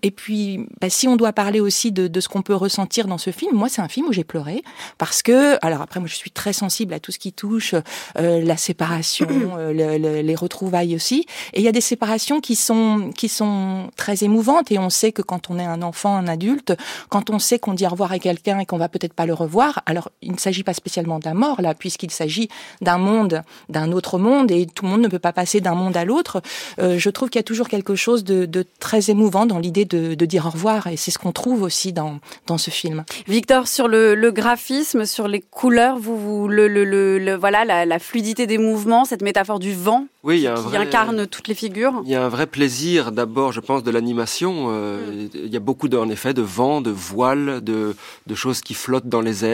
et 0.02 0.10
puis, 0.10 0.66
bah, 0.80 0.90
si 0.90 1.08
on 1.08 1.16
doit 1.16 1.32
parler 1.32 1.60
aussi 1.60 1.92
de, 1.92 2.08
de 2.08 2.20
ce 2.20 2.28
qu'on 2.28 2.42
peut 2.42 2.54
ressentir 2.54 3.06
dans 3.06 3.18
ce 3.18 3.30
film, 3.30 3.56
moi 3.56 3.68
c'est 3.68 3.82
un 3.82 3.88
film 3.88 4.06
où 4.08 4.12
j'ai 4.12 4.24
pleuré 4.24 4.62
parce 4.98 5.22
que 5.22 5.58
alors 5.64 5.80
après 5.80 6.00
moi 6.00 6.08
je 6.08 6.16
suis 6.16 6.30
très 6.30 6.52
sensible 6.52 6.94
à 6.94 7.00
tout 7.00 7.12
ce 7.12 7.18
qui 7.18 7.32
touche 7.32 7.74
la 8.16 8.56
séparation, 8.56 9.28
les 9.72 10.34
retrouvailles 10.34 10.94
aussi. 10.94 11.26
Et 11.52 11.60
il 11.60 11.64
y 11.64 11.68
a 11.68 11.72
des 11.72 11.80
séparations 11.80 12.40
qui 12.40 12.56
sont 12.56 13.10
qui 13.14 13.28
sont 13.28 13.90
très 13.96 14.24
émouvantes 14.24 14.72
et 14.72 14.78
on 14.78 14.90
sait 14.90 15.12
que 15.12 15.22
quand 15.22 15.50
on 15.50 15.58
est 15.58 15.64
un 15.64 15.82
enfant, 15.82 16.16
un 16.16 16.28
adulte, 16.28 16.76
quand 17.08 17.30
on 17.30 17.38
sait 17.38 17.58
qu'on 17.58 17.74
dit 17.74 17.86
au 17.86 17.90
revoir 17.90 18.12
à 18.12 18.18
quelqu'un 18.18 18.58
et 18.58 18.66
qu'on 18.66 18.78
va 18.78 18.88
peut-être 18.88 19.14
pas 19.14 19.26
le 19.26 19.34
revoir, 19.34 19.59
alors 19.86 20.10
il 20.22 20.32
ne 20.32 20.38
s'agit 20.38 20.62
pas 20.62 20.74
spécialement 20.74 21.20
la 21.24 21.34
mort 21.34 21.60
là, 21.60 21.74
puisqu'il 21.74 22.10
s'agit 22.10 22.48
d'un 22.80 22.98
monde, 22.98 23.42
d'un 23.68 23.92
autre 23.92 24.18
monde 24.18 24.50
et 24.50 24.66
tout 24.66 24.84
le 24.84 24.90
monde 24.90 25.02
ne 25.02 25.08
peut 25.08 25.18
pas 25.18 25.32
passer 25.32 25.60
d'un 25.60 25.74
monde 25.74 25.96
à 25.96 26.04
l'autre. 26.04 26.42
Euh, 26.78 26.98
je 26.98 27.10
trouve 27.10 27.28
qu'il 27.30 27.38
y 27.38 27.40
a 27.40 27.44
toujours 27.44 27.68
quelque 27.68 27.94
chose 27.94 28.24
de, 28.24 28.46
de 28.46 28.64
très 28.78 29.10
émouvant 29.10 29.46
dans 29.46 29.58
l'idée 29.58 29.84
de, 29.84 30.14
de, 30.14 30.26
dire 30.26 30.46
au 30.46 30.50
revoir 30.50 30.86
et 30.86 30.96
c'est 30.96 31.10
ce 31.10 31.18
qu'on 31.18 31.32
trouve 31.32 31.62
aussi 31.62 31.92
dans 31.92 32.20
dans 32.46 32.58
ce 32.58 32.70
film. 32.70 33.04
Victor, 33.26 33.68
sur 33.68 33.88
le, 33.88 34.14
le 34.14 34.30
graphisme, 34.30 35.04
sur 35.04 35.28
les 35.28 35.40
couleurs, 35.40 35.98
vous, 35.98 36.16
vous 36.16 36.48
le, 36.48 36.68
le, 36.68 36.84
le, 36.84 37.34
voilà 37.34 37.64
la, 37.64 37.84
la 37.84 37.98
fluidité 37.98 38.46
des 38.46 38.58
mouvements, 38.58 39.04
cette 39.04 39.22
métaphore 39.22 39.58
du 39.58 39.74
vent. 39.74 40.06
Oui, 40.22 40.36
il 40.36 40.42
y 40.42 40.46
a 40.46 40.54
qui 40.54 40.76
incarne 40.76 41.26
toutes 41.26 41.48
les 41.48 41.54
figures. 41.54 42.02
Il 42.04 42.10
y 42.10 42.14
a 42.14 42.22
un 42.22 42.28
vrai 42.28 42.46
plaisir 42.46 43.10
d'abord, 43.10 43.52
je 43.52 43.60
pense, 43.60 43.82
de 43.82 43.90
l'animation. 43.90 44.66
Euh, 44.68 45.24
mm. 45.24 45.28
Il 45.34 45.52
y 45.52 45.56
a 45.56 45.60
beaucoup, 45.60 45.88
de, 45.88 45.96
en 45.96 46.10
effet, 46.10 46.34
de 46.34 46.42
vent, 46.42 46.82
de 46.82 46.90
voiles, 46.90 47.62
de, 47.62 47.96
de 48.26 48.34
choses 48.34 48.60
qui 48.60 48.74
flottent 48.74 49.08
dans 49.08 49.22
les 49.22 49.44
airs, 49.46 49.49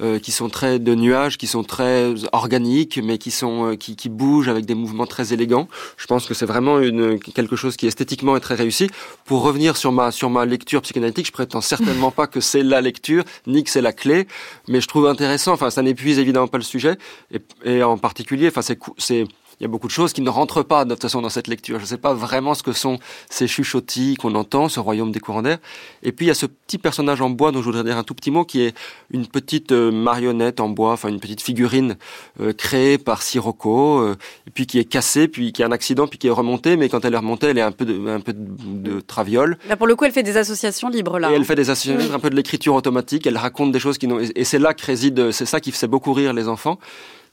euh, 0.00 0.18
qui 0.18 0.32
sont 0.32 0.48
très 0.48 0.78
de 0.78 0.94
nuages, 0.94 1.36
qui 1.38 1.46
sont 1.46 1.64
très 1.64 2.12
organiques, 2.32 2.98
mais 3.02 3.18
qui 3.18 3.30
sont 3.30 3.72
euh, 3.72 3.76
qui, 3.76 3.96
qui 3.96 4.08
bougent 4.08 4.48
avec 4.48 4.64
des 4.64 4.74
mouvements 4.74 5.06
très 5.06 5.32
élégants. 5.32 5.68
Je 5.96 6.06
pense 6.06 6.26
que 6.26 6.34
c'est 6.34 6.46
vraiment 6.46 6.80
une 6.80 7.18
quelque 7.18 7.56
chose 7.56 7.76
qui 7.76 7.86
esthétiquement 7.86 8.36
est 8.36 8.40
très 8.40 8.54
réussi. 8.54 8.88
Pour 9.24 9.42
revenir 9.42 9.76
sur 9.76 9.92
ma 9.92 10.10
sur 10.10 10.30
ma 10.30 10.44
lecture 10.44 10.82
psychanalytique, 10.82 11.26
je 11.26 11.32
prétends 11.32 11.60
certainement 11.60 12.10
pas 12.10 12.26
que 12.26 12.40
c'est 12.40 12.62
la 12.62 12.80
lecture, 12.80 13.24
ni 13.46 13.64
que 13.64 13.70
c'est 13.70 13.82
la 13.82 13.92
clé, 13.92 14.26
mais 14.68 14.80
je 14.80 14.88
trouve 14.88 15.06
intéressant. 15.06 15.52
Enfin, 15.52 15.70
ça 15.70 15.82
n'épuise 15.82 16.18
évidemment 16.18 16.48
pas 16.48 16.58
le 16.58 16.64
sujet, 16.64 16.96
et, 17.32 17.40
et 17.64 17.82
en 17.82 17.98
particulier, 17.98 18.48
enfin, 18.48 18.62
c'est 18.62 18.78
c'est 18.98 19.24
il 19.58 19.62
y 19.62 19.66
a 19.66 19.68
beaucoup 19.68 19.86
de 19.86 19.92
choses 19.92 20.12
qui 20.12 20.20
ne 20.20 20.28
rentrent 20.28 20.62
pas 20.62 20.84
de 20.84 20.90
toute 20.90 21.02
façon 21.02 21.22
dans 21.22 21.30
cette 21.30 21.48
lecture. 21.48 21.78
Je 21.78 21.84
ne 21.84 21.86
sais 21.86 21.96
pas 21.96 22.12
vraiment 22.12 22.52
ce 22.54 22.62
que 22.62 22.72
sont 22.72 22.98
ces 23.30 23.46
chuchotis 23.46 24.16
qu'on 24.16 24.34
entend, 24.34 24.68
ce 24.68 24.80
royaume 24.80 25.12
des 25.12 25.20
courants 25.20 25.42
d'air. 25.42 25.58
Et 26.02 26.12
puis 26.12 26.26
il 26.26 26.28
y 26.28 26.32
a 26.32 26.34
ce 26.34 26.46
petit 26.46 26.76
personnage 26.76 27.22
en 27.22 27.30
bois 27.30 27.52
dont 27.52 27.60
je 27.60 27.64
voudrais 27.64 27.84
dire 27.84 27.96
un 27.96 28.02
tout 28.02 28.14
petit 28.14 28.30
mot, 28.30 28.44
qui 28.44 28.62
est 28.62 28.74
une 29.10 29.26
petite 29.26 29.72
euh, 29.72 29.90
marionnette 29.90 30.60
en 30.60 30.68
bois, 30.68 30.92
enfin 30.92 31.08
une 31.08 31.20
petite 31.20 31.40
figurine 31.40 31.96
euh, 32.40 32.52
créée 32.52 32.98
par 32.98 33.22
Sirocco, 33.22 34.00
euh, 34.00 34.16
et 34.46 34.50
puis 34.50 34.66
qui 34.66 34.78
est 34.78 34.84
cassée, 34.84 35.26
puis 35.26 35.52
qui 35.52 35.62
a 35.62 35.66
un 35.66 35.72
accident, 35.72 36.06
puis 36.06 36.18
qui 36.18 36.26
est 36.26 36.30
remontée, 36.30 36.76
mais 36.76 36.90
quand 36.90 37.04
elle 37.06 37.14
est 37.14 37.18
remontée, 37.18 37.46
elle 37.46 37.58
est 37.58 37.62
un 37.62 37.72
peu 37.72 37.86
de, 37.86 38.08
un 38.08 38.20
peu 38.20 38.34
de, 38.34 39.00
traviole. 39.00 39.56
Là 39.68 39.76
pour 39.76 39.86
le 39.86 39.96
coup, 39.96 40.04
elle 40.04 40.12
fait 40.12 40.22
des 40.22 40.36
associations 40.36 40.90
libres 40.90 41.18
là. 41.18 41.30
Et 41.30 41.34
elle 41.34 41.44
fait 41.44 41.54
des 41.54 41.70
associations 41.70 42.02
libres, 42.02 42.14
un 42.14 42.20
peu 42.20 42.30
de 42.30 42.36
l'écriture 42.36 42.74
automatique. 42.74 43.26
Elle 43.26 43.38
raconte 43.38 43.72
des 43.72 43.80
choses 43.80 43.96
qui 43.96 44.06
n'ont, 44.06 44.20
et 44.20 44.44
c'est 44.44 44.58
là 44.58 44.74
que 44.74 44.84
réside, 44.84 45.30
c'est 45.32 45.46
ça 45.46 45.60
qui 45.60 45.72
fait 45.72 45.86
beaucoup 45.86 46.12
rire 46.12 46.34
les 46.34 46.48
enfants 46.48 46.78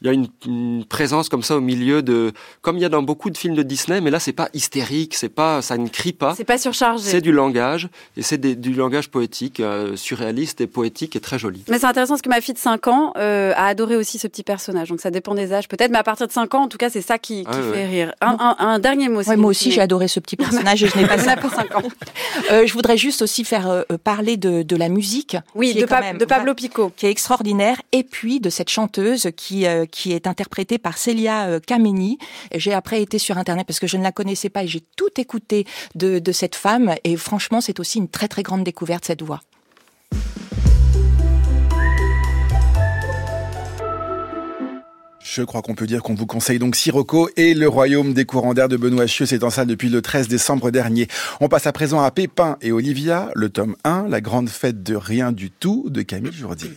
il 0.03 0.07
y 0.07 0.10
a 0.10 0.13
une, 0.13 0.83
présence 0.86 1.29
comme 1.29 1.43
ça 1.43 1.55
au 1.55 1.62
milieu 1.62 2.01
de, 2.01 2.33
comme 2.62 2.77
il 2.77 2.81
y 2.81 2.86
a 2.86 2.89
dans 2.89 3.01
beaucoup 3.01 3.29
de 3.29 3.38
films 3.38 3.55
de 3.55 3.63
Disney, 3.63 4.01
mais 4.01 4.12
là 4.12 4.19
c'est 4.19 4.33
pas 4.33 4.50
hystérique, 4.53 5.15
c'est 5.15 5.29
pas, 5.29 5.62
ça 5.62 5.77
ne 5.77 5.88
crie 5.88 6.12
pas. 6.12 6.36
C'est 6.36 6.43
pas 6.43 6.57
surchargé. 6.57 7.10
C'est 7.10 7.22
du 7.22 7.31
langage 7.31 7.88
et 8.17 8.22
c'est 8.22 8.38
du 8.38 8.74
langage 8.74 9.10
poétique, 9.10 9.62
euh, 9.62 9.95
surréaliste 9.95 10.60
et 10.60 10.67
poétique 10.67 11.15
et 11.15 11.22
très 11.22 11.39
joli. 11.39 11.63
Mais 11.69 11.79
c'est 11.79 11.86
intéressant 11.86 12.15
parce 12.15 12.22
que 12.22 12.29
ma 12.29 12.41
fille 12.41 12.53
de 12.53 12.60
5 12.60 12.88
ans 12.88 13.13
euh, 13.17 13.53
a 13.55 13.67
adoré 13.67 13.95
aussi 13.95 14.19
ce 14.19 14.27
petit 14.27 14.43
personnage, 14.43 14.89
donc 14.89 15.00
ça 15.00 15.10
dépend 15.10 15.36
des 15.36 15.53
âges 15.53 15.69
peut-être, 15.69 15.91
mais 15.91 15.98
à 15.98 16.03
partir 16.03 16.27
de 16.27 16.33
5 16.33 16.53
ans, 16.53 16.63
en 16.63 16.67
tout 16.67 16.77
cas, 16.77 16.89
c'est 16.89 17.01
ça 17.01 17.17
qui, 17.17 17.45
qui 17.45 17.57
fait 17.74 17.86
rire. 17.86 18.13
Un, 18.19 18.55
un, 18.60 18.79
dernier 18.79 19.07
mot. 19.07 19.22
moi 19.38 19.50
aussi, 19.51 19.72
j'ai 19.72 19.81
adoré 19.81 20.10
ce 20.10 20.19
petit 20.19 20.36
personnage 20.36 20.83
et 20.83 20.88
je 20.88 20.98
n'ai 20.98 21.07
pas 21.07 21.17
5 21.17 21.75
ans. 21.75 21.81
Euh, 22.51 22.65
je 22.65 22.74
voudrais 22.74 22.98
juste 22.98 23.22
aussi 23.22 23.43
faire 23.43 23.69
euh, 23.69 23.83
parler 24.03 24.38
de, 24.38 24.63
de 24.63 24.75
la 24.75 24.89
musique. 24.89 25.38
Oui, 25.55 25.74
de, 25.74 25.81
de, 26.17 26.25
Pablo 26.25 26.53
Pico, 26.53 26.91
qui 26.95 27.05
est 27.05 27.10
extraordinaire, 27.10 27.81
et 27.91 28.03
puis 28.03 28.39
de 28.39 28.50
cette 28.50 28.69
chanteuse 28.69 29.29
qui 29.36 29.65
qui 29.93 30.12
est 30.12 30.25
interprétée 30.25 30.79
par 30.79 30.97
Celia 30.97 31.59
Kameni. 31.59 32.17
J'ai 32.55 32.73
après 32.73 33.01
été 33.01 33.19
sur 33.19 33.38
internet 33.38 33.67
parce 33.67 33.79
que 33.79 33.88
je 33.88 33.97
ne 33.97 34.03
la 34.03 34.12
connaissais 34.12 34.50
pas 34.50 34.63
et 34.63 34.67
j'ai 34.67 34.81
tout 34.97 35.12
écouté 35.17 35.65
de, 35.95 36.19
de 36.19 36.31
cette 36.31 36.55
femme 36.55 36.95
et 37.03 37.15
franchement, 37.15 37.62
c'est 37.62 37.79
aussi 37.79 38.00
une 38.00 38.09
très 38.09 38.27
très 38.27 38.43
grande 38.43 38.63
découverte 38.63 39.05
cette 39.05 39.21
voix. 39.21 39.41
Je 45.23 45.41
crois 45.41 45.62
qu'on 45.62 45.73
peut 45.73 45.88
dire 45.88 46.03
qu'on 46.03 46.13
vous 46.13 46.27
conseille 46.27 46.59
donc 46.59 46.75
Sirocco 46.75 47.29
et 47.38 47.53
le 47.53 47.67
royaume 47.67 48.13
des 48.13 48.25
courants 48.25 48.53
d'air 48.53 48.67
de 48.67 48.77
Benoît 48.77 49.07
Chieux. 49.07 49.25
C'est 49.25 49.43
en 49.43 49.50
salle 49.50 49.67
depuis 49.67 49.89
le 49.89 50.01
13 50.01 50.27
décembre 50.27 50.69
dernier. 50.69 51.07
On 51.39 51.47
passe 51.47 51.65
à 51.65 51.71
présent 51.71 52.01
à 52.01 52.12
Pépin 52.12 52.57
et 52.62 52.71
Olivia, 52.71 53.31
le 53.33 53.50
tome 53.50 53.75
1, 53.83 54.09
la 54.09 54.21
grande 54.21 54.50
fête 54.50 54.83
de 54.83 54.95
rien 54.95 55.31
du 55.31 55.50
tout 55.50 55.85
de 55.89 56.01
Camille 56.01 56.33
Jourdier. 56.33 56.71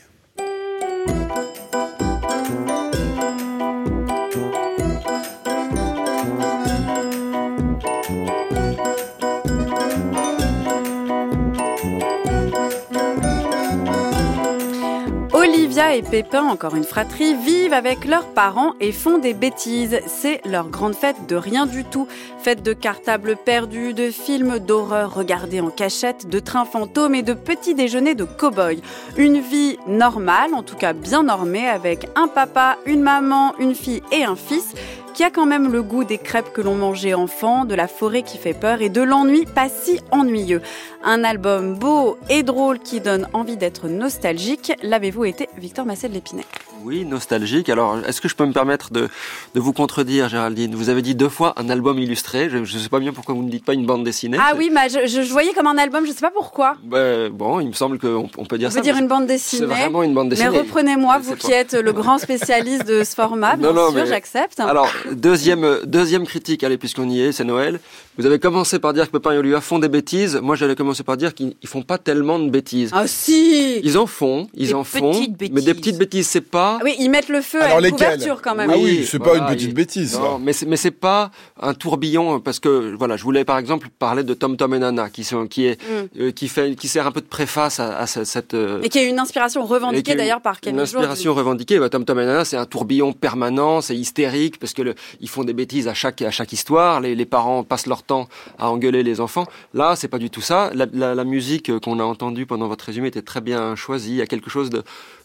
Et 15.78 16.02
Pépin, 16.02 16.44
encore 16.44 16.74
une 16.74 16.84
fratrie, 16.84 17.34
vivent 17.34 17.74
avec 17.74 18.06
leurs 18.06 18.28
parents 18.28 18.72
et 18.80 18.92
font 18.92 19.18
des 19.18 19.34
bêtises. 19.34 20.00
C'est 20.06 20.40
leur 20.46 20.70
grande 20.70 20.94
fête 20.94 21.26
de 21.28 21.36
rien 21.36 21.66
du 21.66 21.84
tout. 21.84 22.08
Fête 22.38 22.62
de 22.62 22.72
cartables 22.72 23.36
perdus, 23.36 23.92
de 23.92 24.10
films 24.10 24.58
d'horreur 24.58 25.14
regardés 25.14 25.60
en 25.60 25.68
cachette, 25.68 26.30
de 26.30 26.38
trains 26.38 26.64
fantômes 26.64 27.14
et 27.14 27.22
de 27.22 27.34
petits 27.34 27.74
déjeuners 27.74 28.14
de 28.14 28.24
cow-boys. 28.24 28.80
Une 29.18 29.38
vie 29.38 29.76
normale, 29.86 30.54
en 30.54 30.62
tout 30.62 30.76
cas 30.76 30.94
bien 30.94 31.24
normée, 31.24 31.68
avec 31.68 32.08
un 32.16 32.26
papa, 32.26 32.78
une 32.86 33.02
maman, 33.02 33.54
une 33.58 33.74
fille 33.74 34.02
et 34.12 34.24
un 34.24 34.36
fils 34.36 34.72
qui 35.16 35.24
a 35.24 35.30
quand 35.30 35.46
même 35.46 35.72
le 35.72 35.82
goût 35.82 36.04
des 36.04 36.18
crêpes 36.18 36.52
que 36.52 36.60
l'on 36.60 36.74
mangeait 36.74 37.14
enfant, 37.14 37.64
de 37.64 37.74
la 37.74 37.88
forêt 37.88 38.22
qui 38.22 38.36
fait 38.36 38.52
peur 38.52 38.82
et 38.82 38.90
de 38.90 39.00
l'ennui 39.00 39.46
pas 39.46 39.70
si 39.70 39.98
ennuyeux. 40.10 40.60
Un 41.08 41.22
album 41.22 41.78
beau 41.78 42.18
et 42.28 42.42
drôle 42.42 42.80
qui 42.80 43.00
donne 43.00 43.28
envie 43.32 43.56
d'être 43.56 43.86
nostalgique. 43.86 44.72
L'avez-vous 44.82 45.24
été, 45.24 45.48
Victor 45.56 45.86
Massel 45.86 46.10
Lépinay 46.10 46.42
oui, 46.86 47.04
nostalgique. 47.04 47.68
Alors, 47.68 47.98
est-ce 48.06 48.20
que 48.20 48.28
je 48.28 48.36
peux 48.36 48.46
me 48.46 48.52
permettre 48.52 48.92
de, 48.92 49.08
de 49.54 49.60
vous 49.60 49.72
contredire, 49.72 50.28
Géraldine? 50.28 50.72
Vous 50.76 50.88
avez 50.88 51.02
dit 51.02 51.16
deux 51.16 51.28
fois 51.28 51.52
un 51.56 51.68
album 51.68 51.98
illustré. 51.98 52.48
Je 52.48 52.58
ne 52.58 52.64
sais 52.64 52.88
pas 52.88 53.00
bien 53.00 53.12
pourquoi 53.12 53.34
vous 53.34 53.42
ne 53.42 53.50
dites 53.50 53.64
pas 53.64 53.74
une 53.74 53.86
bande 53.86 54.04
dessinée. 54.04 54.38
Ah 54.40 54.52
oui, 54.56 54.70
mais 54.72 54.88
je, 54.88 55.06
je, 55.06 55.32
voyais 55.32 55.52
comme 55.52 55.66
un 55.66 55.78
album, 55.78 56.04
je 56.04 56.10
ne 56.10 56.14
sais 56.14 56.20
pas 56.20 56.30
pourquoi. 56.30 56.76
Ben, 56.84 57.28
bon, 57.30 57.58
il 57.58 57.66
me 57.66 57.72
semble 57.72 57.98
qu'on 57.98 58.30
on 58.38 58.44
peut 58.44 58.56
dire 58.56 58.68
on 58.68 58.70
ça. 58.70 58.78
peut 58.78 58.84
dire 58.84 58.96
une 58.96 59.08
bande 59.08 59.26
dessinée. 59.26 59.66
C'est 59.68 59.80
vraiment 59.80 60.04
une 60.04 60.14
bande 60.14 60.28
dessinée. 60.28 60.48
Mais 60.48 60.58
reprenez-moi, 60.58 61.18
vous 61.18 61.34
qui 61.34 61.50
êtes 61.50 61.74
le 61.74 61.92
grand 61.92 62.18
spécialiste 62.18 62.86
de 62.86 63.02
ce 63.02 63.16
format, 63.16 63.56
bien 63.56 63.72
non, 63.72 63.90
sûr, 63.90 64.06
j'accepte. 64.06 64.60
Alors, 64.60 64.92
deuxième, 65.10 65.80
deuxième 65.86 66.24
critique, 66.24 66.62
allez, 66.62 66.78
puisqu'on 66.78 67.08
y 67.08 67.20
est, 67.20 67.32
c'est 67.32 67.42
Noël. 67.42 67.80
Vous 68.16 68.26
avez 68.26 68.38
commencé 68.38 68.78
par 68.78 68.92
dire 68.92 69.06
que 69.06 69.10
Pépin 69.10 69.32
et 69.32 69.38
Olivia 69.38 69.60
font 69.60 69.80
des 69.80 69.88
bêtises. 69.88 70.36
Moi, 70.40 70.54
j'allais 70.54 70.76
commencer 70.76 70.95
par 71.04 71.16
dire 71.16 71.34
qu'ils 71.34 71.54
font 71.64 71.82
pas 71.82 71.98
tellement 71.98 72.38
de 72.38 72.50
bêtises. 72.50 72.90
Ah 72.92 73.06
si 73.06 73.80
Ils 73.82 73.98
en 73.98 74.06
font, 74.06 74.48
ils 74.54 74.74
en 74.74 74.84
font. 74.84 75.12
Mais 75.52 75.62
des 75.62 75.74
petites 75.74 75.98
bêtises, 75.98 76.26
c'est 76.26 76.40
pas... 76.40 76.78
Ah 76.80 76.84
oui, 76.84 76.94
ils 76.98 77.10
mettent 77.10 77.28
le 77.28 77.40
feu 77.40 77.62
à 77.62 77.80
la 77.80 77.90
couverture 77.90 78.42
quand 78.42 78.54
même. 78.54 78.70
Ah 78.72 78.78
oui, 78.78 79.06
c'est 79.08 79.18
pas 79.18 79.36
une 79.36 79.46
petite 79.46 79.74
bêtise. 79.74 80.18
Non, 80.18 80.38
mais 80.38 80.52
c'est, 80.52 80.66
mais 80.66 80.76
c'est 80.76 80.90
pas 80.90 81.30
un 81.60 81.74
tourbillon 81.74 82.40
parce 82.40 82.60
que 82.60 82.94
voilà, 82.96 83.16
je 83.16 83.22
voulais 83.22 83.44
par 83.44 83.58
exemple 83.58 83.88
parler 83.98 84.22
de 84.22 84.34
Tom 84.34 84.56
Tom 84.56 84.74
et 84.74 84.78
Nana 84.78 85.08
qui 85.10 85.24
sont, 85.24 85.46
qui 85.46 85.66
est, 85.66 85.82
mm. 85.82 86.20
euh, 86.20 86.30
qui 86.32 86.48
fait, 86.48 86.74
qui 86.74 86.88
sert 86.88 87.06
un 87.06 87.12
peu 87.12 87.20
de 87.20 87.26
préface 87.26 87.80
à, 87.80 88.06
cette. 88.06 88.54
Euh, 88.54 88.82
et 88.82 88.88
qui 88.88 88.98
est 88.98 89.08
une 89.08 89.18
inspiration 89.18 89.64
revendiquée 89.64 90.14
d'ailleurs 90.14 90.40
par 90.40 90.60
Camille 90.60 90.78
Une 90.78 90.82
inspiration 90.82 91.34
revendiquée. 91.34 91.78
Bah, 91.78 91.88
Tom 91.88 92.04
Tom 92.04 92.18
et 92.20 92.26
Nana, 92.26 92.44
c'est 92.44 92.56
un 92.56 92.66
tourbillon 92.66 93.12
permanent, 93.12 93.80
c'est 93.80 93.96
hystérique 93.96 94.58
parce 94.58 94.72
que 94.72 94.82
le, 94.82 94.94
ils 95.20 95.28
font 95.28 95.44
des 95.44 95.52
bêtises 95.52 95.88
à 95.88 95.94
chaque 95.94 96.22
à 96.22 96.30
chaque 96.30 96.52
histoire. 96.52 97.00
Les, 97.00 97.14
les 97.14 97.26
parents 97.26 97.62
passent 97.62 97.86
leur 97.86 98.02
temps 98.02 98.28
à 98.58 98.70
engueuler 98.70 99.02
les 99.02 99.20
enfants. 99.20 99.46
Là, 99.74 99.96
c'est 99.96 100.08
pas 100.08 100.18
du 100.18 100.30
tout 100.30 100.40
ça. 100.40 100.70
La, 100.74 100.85
musique 101.24 101.78
qu'on 101.80 101.98
a 102.00 102.04
entendue 102.04 102.46
pendant 102.46 102.68
votre 102.68 102.84
résumé 102.84 103.08
était 103.08 103.22
très 103.22 103.40
bien 103.40 103.76
choisie. 103.76 104.10
Il 104.10 104.16
y 104.16 104.22
a 104.22 104.26
quelque 104.26 104.50
chose 104.50 104.70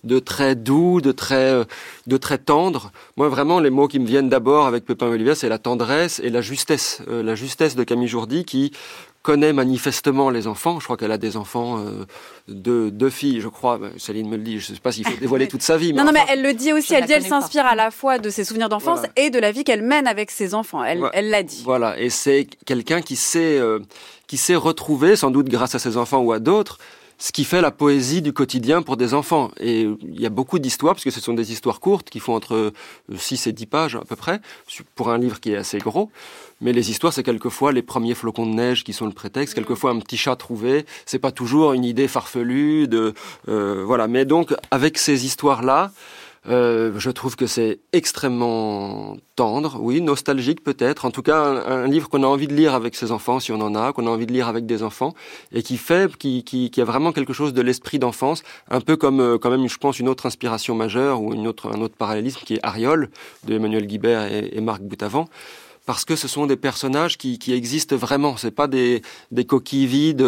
de, 0.03 0.20
très 0.20 0.56
doux, 0.56 1.01
de 1.01 1.12
très, 1.12 1.65
de 2.08 2.18
très 2.18 2.38
tendre. 2.38 2.91
Moi, 3.18 3.30
vraiment, 3.30 3.60
les 3.60 3.70
mots 3.70 3.88
qui 3.88 4.00
me 4.00 4.06
viennent 4.06 4.30
d'abord 4.30 4.65
avec 4.65 4.86
Pépin 4.86 5.08
Olivier, 5.08 5.36
c'est 5.36 5.50
la 5.50 5.60
tendresse 5.60 6.20
et 6.24 6.30
la 6.30 6.41
justesse. 6.41 7.01
Euh, 7.10 7.24
la 7.24 7.36
justesse 7.36 7.75
de 7.75 7.84
Camille 7.84 8.08
Jourdi 8.08 8.46
qui 8.46 8.72
connaît 9.22 9.53
manifestement 9.53 10.30
les 10.30 10.48
enfants. 10.48 10.80
Je 10.80 10.86
crois 10.86 10.98
qu'elle 10.98 11.12
a 11.12 11.18
des 11.18 11.38
enfants, 11.38 11.80
euh, 11.80 12.06
deux, 12.48 12.89
deux, 12.89 13.10
filles, 13.10 13.41
je 13.41 13.48
crois. 13.48 13.77
Bah, 13.77 13.89
Céline 13.98 14.27
me 14.27 14.38
le 14.38 14.44
dit. 14.44 14.60
Je 14.60 14.72
ne 14.72 14.75
sais 14.75 14.82
pas 14.82 14.91
s'il 14.91 15.08
faut 15.08 15.20
dévoiler 15.20 15.48
toute 15.48 15.62
sa 15.62 15.77
vie. 15.77 15.94
Mais 15.94 16.00
non, 16.00 16.06
non, 16.06 16.12
mais 16.12 16.25
elle 16.30 16.41
le 16.41 16.53
dit 16.53 16.74
aussi. 16.74 16.94
Elle 16.94 17.06
dit, 17.06 17.13
elle 17.13 17.25
s'inspire 17.25 17.65
à 17.65 17.75
la 17.75 17.91
fois 17.91 18.18
de 18.18 18.30
ses 18.30 18.44
souvenirs 18.44 18.70
d'enfance 18.70 19.01
et 19.15 19.30
de 19.30 19.39
la 19.39 19.51
vie 19.51 19.63
qu'elle 19.63 19.84
mène 19.84 20.08
avec 20.08 20.32
ses 20.32 20.53
enfants. 20.53 20.84
Elle, 20.84 21.03
elle 21.13 21.30
l'a 21.30 21.44
dit. 21.44 21.62
Voilà. 21.63 22.00
Et 22.00 22.10
c'est 22.10 22.48
quelqu'un 22.65 23.01
qui 23.01 23.15
sait, 23.15 23.60
euh, 23.60 23.80
qui 24.31 24.38
sait 24.38 24.55
retrouver, 24.55 25.17
sans 25.17 25.29
doute 25.29 25.50
grâce 25.50 25.75
à 25.75 25.79
ses 25.79 25.97
enfants 25.97 26.19
ou 26.19 26.31
à 26.31 26.39
d'autres, 26.39 26.77
ce 27.17 27.33
qui 27.33 27.43
fait 27.43 27.59
la 27.59 27.69
poésie 27.69 28.21
du 28.21 28.31
quotidien 28.31 28.81
pour 28.81 28.95
des 28.95 29.13
enfants. 29.13 29.51
Et 29.59 29.81
il 29.81 30.21
y 30.21 30.25
a 30.25 30.29
beaucoup 30.29 30.57
d'histoires, 30.57 30.93
parce 30.93 31.03
que 31.03 31.11
ce 31.11 31.19
sont 31.19 31.33
des 31.33 31.51
histoires 31.51 31.81
courtes 31.81 32.09
qui 32.09 32.21
font 32.21 32.33
entre 32.33 32.71
6 33.13 33.47
et 33.47 33.51
10 33.51 33.65
pages 33.65 33.95
à 33.97 34.05
peu 34.05 34.15
près, 34.15 34.39
pour 34.95 35.09
un 35.09 35.17
livre 35.17 35.41
qui 35.41 35.51
est 35.51 35.57
assez 35.57 35.79
gros. 35.79 36.11
Mais 36.61 36.71
les 36.71 36.91
histoires, 36.91 37.11
c'est 37.11 37.23
quelquefois 37.23 37.73
les 37.73 37.81
premiers 37.81 38.15
flocons 38.15 38.45
de 38.45 38.53
neige 38.53 38.85
qui 38.85 38.93
sont 38.93 39.05
le 39.05 39.11
prétexte, 39.11 39.53
quelquefois 39.53 39.91
un 39.91 40.00
petit 40.00 40.15
chat 40.15 40.38
trouvé. 40.38 40.85
C'est 41.05 41.19
pas 41.19 41.33
toujours 41.33 41.73
une 41.73 41.83
idée 41.83 42.07
farfelue 42.07 42.88
de, 42.88 43.13
euh, 43.50 43.83
voilà. 43.85 44.07
Mais 44.07 44.23
donc, 44.23 44.55
avec 44.71 44.97
ces 44.97 45.25
histoires-là, 45.25 45.91
euh, 46.50 46.91
je 46.98 47.12
trouve 47.12 47.36
que 47.36 47.45
c'est 47.45 47.79
extrêmement 47.93 49.15
tendre, 49.36 49.77
oui, 49.79 50.01
nostalgique 50.01 50.63
peut-être. 50.63 51.05
En 51.05 51.12
tout 51.12 51.21
cas, 51.21 51.39
un, 51.39 51.88
livre 51.88 52.10
qu'on 52.10 52.24
a 52.24 52.27
envie 52.27 52.48
de 52.48 52.53
lire 52.53 52.74
avec 52.74 52.95
ses 52.95 53.12
enfants, 53.12 53.39
si 53.39 53.51
on 53.51 53.62
en 53.62 53.75
a, 53.75 53.93
qu'on 53.93 54.07
a 54.07 54.10
envie 54.10 54.25
de 54.25 54.33
lire 54.33 54.48
avec 54.48 54.65
des 54.65 54.81
enfants, 54.81 55.13
et 55.51 55.62
qui 55.62 55.77
fait, 55.77 56.17
qui, 56.17 56.43
qui, 56.43 56.71
qui 56.71 56.81
a 56.81 56.86
vraiment 56.86 57.12
quelque 57.12 57.33
chose 57.33 57.53
de 57.53 57.62
l'esprit 57.62 58.00
d'enfance, 58.00 58.41
un 58.69 58.81
peu 58.81 58.98
comme 58.98 59.19
euh, 59.19 59.38
quand 59.38 59.51
même, 59.51 59.67
je 59.69 59.77
pense, 59.77 60.00
une 60.00 60.10
autre 60.10 60.25
inspiration 60.25 60.74
majeure 60.74 61.21
ou 61.21 61.33
une 61.33 61.48
autre, 61.48 61.71
un 61.71 61.81
autre 61.81 61.95
parallélisme 61.95 62.41
qui 62.43 62.55
est 62.55 62.60
Ariol 62.63 63.10
de 63.43 63.55
Emmanuel 63.55 63.86
Guibert 63.86 64.24
et, 64.24 64.50
et 64.53 64.62
Marc 64.62 64.81
Boutavant 64.81 65.27
parce 65.86 66.05
que 66.05 66.15
ce 66.15 66.27
sont 66.27 66.45
des 66.45 66.57
personnages 66.57 67.17
qui, 67.17 67.39
qui 67.39 67.53
existent 67.53 67.95
vraiment. 67.95 68.38
C'est 68.38 68.51
pas 68.51 68.67
des, 68.67 69.01
des 69.31 69.45
coquilles 69.45 69.88
vides. 69.88 70.21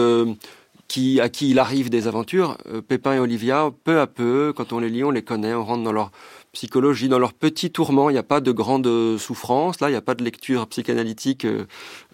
Euh, 0.94 1.02
qui, 1.02 1.20
à 1.20 1.30
qui 1.30 1.50
il 1.50 1.60
arrive 1.60 1.90
des 1.90 2.08
aventures, 2.08 2.58
euh, 2.72 2.82
Pépin 2.82 3.14
et 3.14 3.20
Olivia, 3.20 3.72
peu 3.84 4.00
à 4.00 4.08
peu, 4.08 4.54
quand 4.56 4.74
on 4.74 4.80
les 4.80 4.90
lit, 4.90 5.04
on 5.04 5.12
les 5.12 5.24
connaît, 5.24 5.54
on 5.54 5.64
rentre 5.64 5.84
dans 5.84 5.92
leur 5.92 6.12
psychologie, 6.52 7.10
dans 7.10 7.20
leur 7.20 7.34
petits 7.34 7.72
tourments. 7.72 8.10
Il 8.10 8.14
n'y 8.14 8.20
a 8.20 8.24
pas 8.24 8.42
de 8.42 8.52
grande 8.52 9.18
souffrance, 9.18 9.80
là, 9.80 9.90
il 9.90 9.92
n'y 9.94 9.98
a 9.98 10.02
pas 10.02 10.16
de 10.16 10.24
lecture 10.24 10.68
psychanalytique 10.68 11.46
euh, 11.46 11.66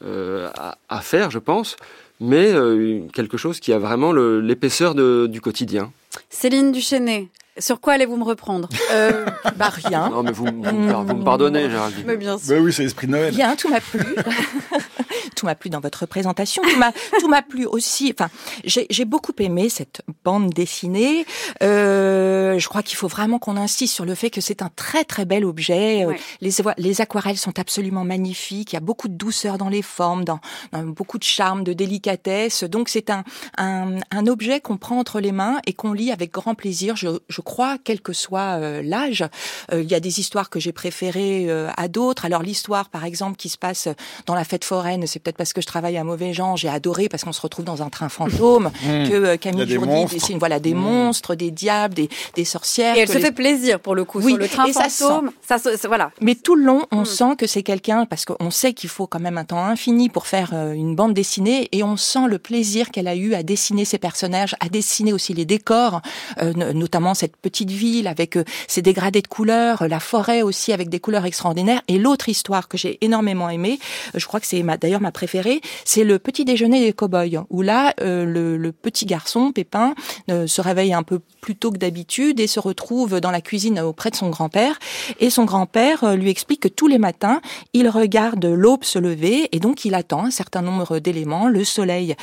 euh 0.04 0.50
à, 0.88 1.02
faire, 1.02 1.30
je 1.30 1.40
pense, 1.40 1.76
mais 2.20 2.52
euh, 2.52 3.02
quelque 3.14 3.38
chose 3.38 3.60
qui 3.60 3.74
a 3.74 3.80
vraiment 3.80 4.12
l'épaisseur 4.14 4.96
du 4.96 5.42
quotidien. 5.42 5.92
Céline 6.30 6.72
Duchesnay, 6.72 7.28
sur 7.60 7.82
quoi 7.82 7.94
allez-vous 7.94 8.18
me 8.18 8.24
reprendre? 8.24 8.70
Euh, 8.92 9.26
Bah 9.58 9.70
rien. 9.70 10.10
Non 10.10 10.24
mais 10.24 10.32
vous, 10.32 10.46
vous, 10.46 10.52
me 10.52 11.24
pardonnez, 11.24 11.70
Géraldine. 11.70 12.04
Mais 12.06 12.18
bien 12.18 12.38
sûr. 12.38 12.56
Bah 12.56 12.62
oui, 12.62 12.72
c'est 12.72 12.84
l'esprit 12.84 13.08
de 13.08 13.12
Noël. 13.12 13.36
Rien, 13.36 13.56
tout 13.56 13.70
m'a 13.70 13.82
plu. 13.82 14.00
tout 15.36 15.46
m'a 15.46 15.56
plu 15.56 15.70
dans 15.70 15.80
votre 15.80 16.06
présentation. 16.06 16.62
Tout 16.64 16.78
m'a, 16.78 16.92
tout 17.20 17.28
m'a 17.28 17.42
plu 17.42 17.66
aussi. 17.66 18.14
Enfin, 18.14 18.30
j'ai 18.66 19.06
beaucoup 19.06 19.34
aimé 19.40 19.70
cette 19.70 20.02
bande 20.24 20.50
dessinée. 20.50 21.26
Euh, 21.62 22.58
je 22.60 22.68
crois 22.68 22.84
qu'il 22.84 22.98
faut 22.98 23.08
vraiment 23.08 23.40
qu'on 23.40 23.58
insiste 23.58 23.94
sur 23.94 24.06
le 24.06 24.16
fait 24.16 24.30
que 24.30 24.42
c'est 24.42 24.62
un 24.62 24.70
très 24.76 25.04
très 25.04 25.26
bel 25.26 25.46
objet. 25.46 26.06
Euh, 26.06 26.14
les, 26.42 26.52
les 26.78 27.02
aquarelles 27.02 27.38
sont 27.38 27.60
absolument 27.60 28.04
magnifiques. 28.04 28.74
Il 28.74 28.76
y 28.76 28.78
a 28.78 28.82
beaucoup 28.82 29.08
de 29.08 29.14
douceur 29.14 29.58
dans 29.58 29.70
les 29.70 29.82
formes, 29.82 30.26
dans, 30.26 30.40
dans 30.72 30.84
beaucoup 30.84 31.18
de 31.18 31.24
charme, 31.24 31.64
de 31.64 31.74
délicatesse. 31.74 32.64
Donc 32.64 32.90
c'est 32.90 33.10
un, 33.10 33.24
un, 33.58 33.96
un 34.12 34.28
objet 34.28 34.60
qu'on 34.60 34.78
prend 34.78 35.00
entre 35.00 35.20
les 35.20 35.32
mains 35.32 35.60
et 35.66 35.74
qu'on 35.74 35.94
lit 35.94 36.12
avec 36.12 36.32
grand 36.32 36.56
plaisir. 36.56 36.96
Je, 36.96 37.10
je 37.28 37.42
crois, 37.42 37.78
quel 37.84 38.02
que 38.02 38.14
soit 38.14 38.60
euh, 38.60 38.82
l'âge. 38.84 39.24
Euh, 39.72 39.82
il 39.82 39.90
y 39.90 39.96
a 39.96 40.00
des 40.00 40.20
histoires 40.20 40.50
que 40.50 40.60
j'ai 40.60 40.72
préférées 40.72 41.50
à 41.78 41.88
d'autres. 41.88 42.26
Alors 42.26 42.42
l'histoire, 42.42 42.90
par 42.90 43.06
exemple, 43.06 43.38
qui 43.38 43.50
se 43.50 43.58
passe 43.58 43.88
dans 44.26 44.36
la 44.36 44.44
fête 44.44 44.66
foraine, 44.66 45.06
c'est 45.10 45.20
peut-être 45.20 45.38
parce 45.38 45.54
que 45.54 45.62
je 45.62 45.68
travaille 45.68 45.98
à 45.98 46.04
mauvais 46.04 46.34
genre, 46.34 46.56
j'ai 46.56 46.70
adoré 46.70 47.10
parce 47.10 47.24
qu'on 47.24 47.34
se 47.34 47.42
retrouve 47.42 47.66
dans 47.66 47.82
un 47.82 47.90
train 47.90 48.10
fantôme, 48.10 48.72
mmh. 48.84 49.10
que 49.10 49.14
euh, 49.14 49.38
Camille 49.38 49.70
Jourdi 49.70 50.06
dessine 50.06 50.38
voilà 50.38 50.60
des 50.60 50.74
mmh. 50.74 50.78
monstres, 50.78 51.36
des 51.36 51.52
diables, 51.52 51.96
des, 51.96 52.10
des 52.36 52.46
sorcières. 52.46 52.96
Et 52.96 53.02
elle 53.02 53.10
se 53.10 53.20
fait 53.20 53.32
plaisir 53.32 53.80
pour 53.80 53.96
le 53.96 54.06
coup 54.06 54.20
oui, 54.20 54.32
sur 54.32 54.38
le 54.38 54.48
train 54.48 54.72
fantôme. 54.72 55.32
Ça, 55.48 55.58
voilà. 55.88 56.12
Mais 56.22 56.36
tout 56.36 56.56
le 56.56 56.64
long, 56.64 56.86
on 56.92 57.02
mmh. 57.02 57.06
sent 57.06 57.36
que 57.38 57.48
c'est 57.48 57.64
quelqu'un 57.64 58.06
parce 58.06 58.26
qu'on 58.26 58.52
sait 58.52 58.74
qu'il 58.74 58.90
faut 58.90 59.08
quand 59.08 59.20
même 59.20 59.38
un 59.38 59.46
temps 59.46 59.66
infini 59.66 60.10
pour 60.10 60.28
faire 60.28 60.52
euh, 60.54 60.74
une 60.74 60.96
bande 60.96 61.14
dessinée 61.14 61.68
et 61.72 61.84
on 61.84 61.98
sent 61.98 62.28
le 62.28 62.38
plaisir 62.38 62.92
qu'elle 62.92 63.08
a 63.08 63.16
eu 63.16 63.34
à 63.34 63.44
dessiner 63.44 63.86
ses 63.86 63.98
personnages, 63.98 64.56
à 64.60 64.70
dessiner 64.70 65.14
aussi 65.14 65.34
les 65.34 65.46
décors, 65.46 66.02
euh, 66.42 66.54
notamment 66.74 67.14
cette 67.14 67.36
petite 67.36 67.72
ville 67.72 68.08
avec 68.08 68.38
ses 68.68 68.82
dégradés 68.82 69.22
de 69.22 69.28
couleurs, 69.28 69.88
la 69.88 70.00
forêt 70.00 70.42
aussi 70.42 70.72
avec 70.72 70.90
des 70.90 71.00
couleurs 71.00 71.26
extraordinaires. 71.26 71.82
Et 71.88 71.98
l'autre 71.98 72.30
histoire 72.30 72.68
que 72.68 72.78
j'ai 72.78 72.98
énormément 73.02 73.50
aimée, 73.50 73.80
je 74.14 74.26
crois 74.26 74.40
que 74.40 74.46
c'est 74.46 74.62
d'ailleurs 74.90 75.02
ma 75.02 75.12
préférée, 75.12 75.62
c'est 75.86 76.04
le 76.04 76.18
petit 76.18 76.46
déjeuner 76.46 76.80
des 76.84 76.94
cow-boys, 76.94 77.46
où 77.52 77.62
là, 77.62 77.94
euh, 78.02 78.26
le, 78.26 78.72
petit 78.72 79.06
garçon, 79.06 79.52
Pépin, 79.52 79.94
euh, 80.32 80.48
se 80.48 80.62
réveille 80.62 80.94
un 80.94 81.04
peu 81.04 81.20
plus 81.42 81.56
tôt 81.56 81.72
que 81.72 81.78
d'habitude 81.78 82.40
et 82.40 82.48
se 82.48 82.60
retrouve 82.60 83.20
dans 83.20 83.30
la 83.30 83.42
cuisine 83.42 83.80
auprès 83.80 84.10
de 84.10 84.16
son 84.16 84.30
grand-père. 84.30 84.80
Et 85.20 85.30
son 85.30 85.46
grand-père 85.46 86.04
euh, 86.04 86.16
lui 86.16 86.32
explique 86.32 86.62
que 86.62 86.68
tous 86.68 86.88
les 86.88 86.98
matins, 86.98 87.40
il 87.74 87.88
regarde 87.88 88.44
l'aube 88.46 88.84
se 88.84 88.98
lever 88.98 89.48
et 89.52 89.60
donc 89.60 89.86
il 89.86 89.94
attend 89.94 90.26
un 90.26 90.32
certain 90.32 90.64
nombre 90.64 90.98
d'éléments, 90.98 91.48
le 91.48 91.64
soleil 91.64 92.16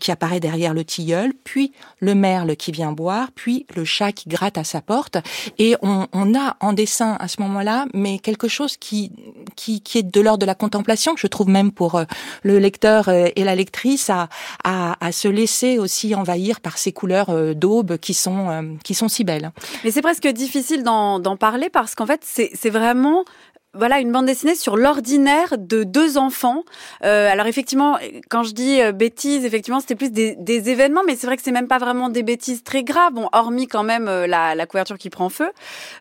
qui 0.00 0.10
apparaît 0.10 0.40
derrière 0.40 0.74
le 0.74 0.84
tilleul, 0.84 1.32
puis 1.44 1.72
le 2.00 2.14
merle 2.14 2.56
qui 2.56 2.72
vient 2.72 2.92
boire, 2.92 3.28
puis 3.34 3.66
le 3.76 3.84
chat 3.84 4.12
qui 4.12 4.28
gratte 4.28 4.58
à 4.58 4.64
sa 4.64 4.80
porte. 4.80 5.18
Et 5.58 5.76
on, 5.82 6.06
on 6.12 6.34
a 6.34 6.56
en 6.60 6.72
dessin 6.72 7.16
à 7.20 7.28
ce 7.28 7.40
moment-là, 7.42 7.86
mais 7.94 8.18
quelque 8.18 8.48
chose 8.48 8.76
qui, 8.76 9.12
qui, 9.56 9.80
qui 9.80 9.98
est 9.98 10.02
de 10.02 10.20
l'ordre 10.20 10.40
de 10.40 10.46
la 10.46 10.54
contemplation, 10.54 11.14
que 11.14 11.20
je 11.20 11.26
trouve 11.26 11.48
même 11.48 11.70
pour 11.70 12.00
le 12.42 12.58
lecteur 12.58 13.08
et 13.08 13.44
la 13.44 13.54
lectrice 13.54 14.10
à, 14.10 14.28
à, 14.64 14.96
à, 15.04 15.12
se 15.12 15.28
laisser 15.28 15.78
aussi 15.78 16.14
envahir 16.14 16.60
par 16.60 16.78
ces 16.78 16.92
couleurs 16.92 17.30
euh, 17.30 17.54
d'aube 17.54 17.96
qui 17.98 18.14
sont 18.14 18.48
euh, 18.50 18.62
qui 18.84 18.94
sont 18.94 19.08
si 19.08 19.24
belles. 19.24 19.50
Mais 19.84 19.90
c'est 19.90 20.02
presque 20.02 20.26
difficile 20.28 20.82
d'en 20.82 21.36
parler 21.36 21.70
parce 21.70 21.94
qu'en 21.94 22.06
fait 22.06 22.20
c'est 22.24 22.70
vraiment 22.70 23.24
voilà 23.74 24.00
une 24.00 24.10
bande 24.10 24.24
dessinée 24.24 24.54
sur 24.54 24.78
l'ordinaire 24.78 25.58
de 25.58 25.84
deux 25.84 26.16
enfants. 26.16 26.64
Euh, 27.04 27.30
alors 27.30 27.46
effectivement, 27.46 27.98
quand 28.30 28.42
je 28.42 28.52
dis 28.52 28.80
euh, 28.80 28.92
bêtises, 28.92 29.44
effectivement, 29.44 29.80
c'était 29.80 29.94
plus 29.94 30.10
des, 30.10 30.36
des, 30.36 30.70
événements, 30.70 31.02
mais 31.06 31.16
c'est 31.16 31.26
vrai 31.26 31.36
que 31.36 31.42
c'est 31.42 31.52
même 31.52 31.68
pas 31.68 31.76
vraiment 31.76 32.08
des 32.08 32.22
bêtises 32.22 32.64
très 32.64 32.82
graves. 32.82 33.12
Bon, 33.12 33.28
hormis 33.32 33.66
quand 33.66 33.82
même 33.82 34.08
euh, 34.08 34.26
la, 34.26 34.54
la 34.54 34.66
couverture 34.66 34.96
qui 34.96 35.10
prend 35.10 35.28
feu, 35.28 35.50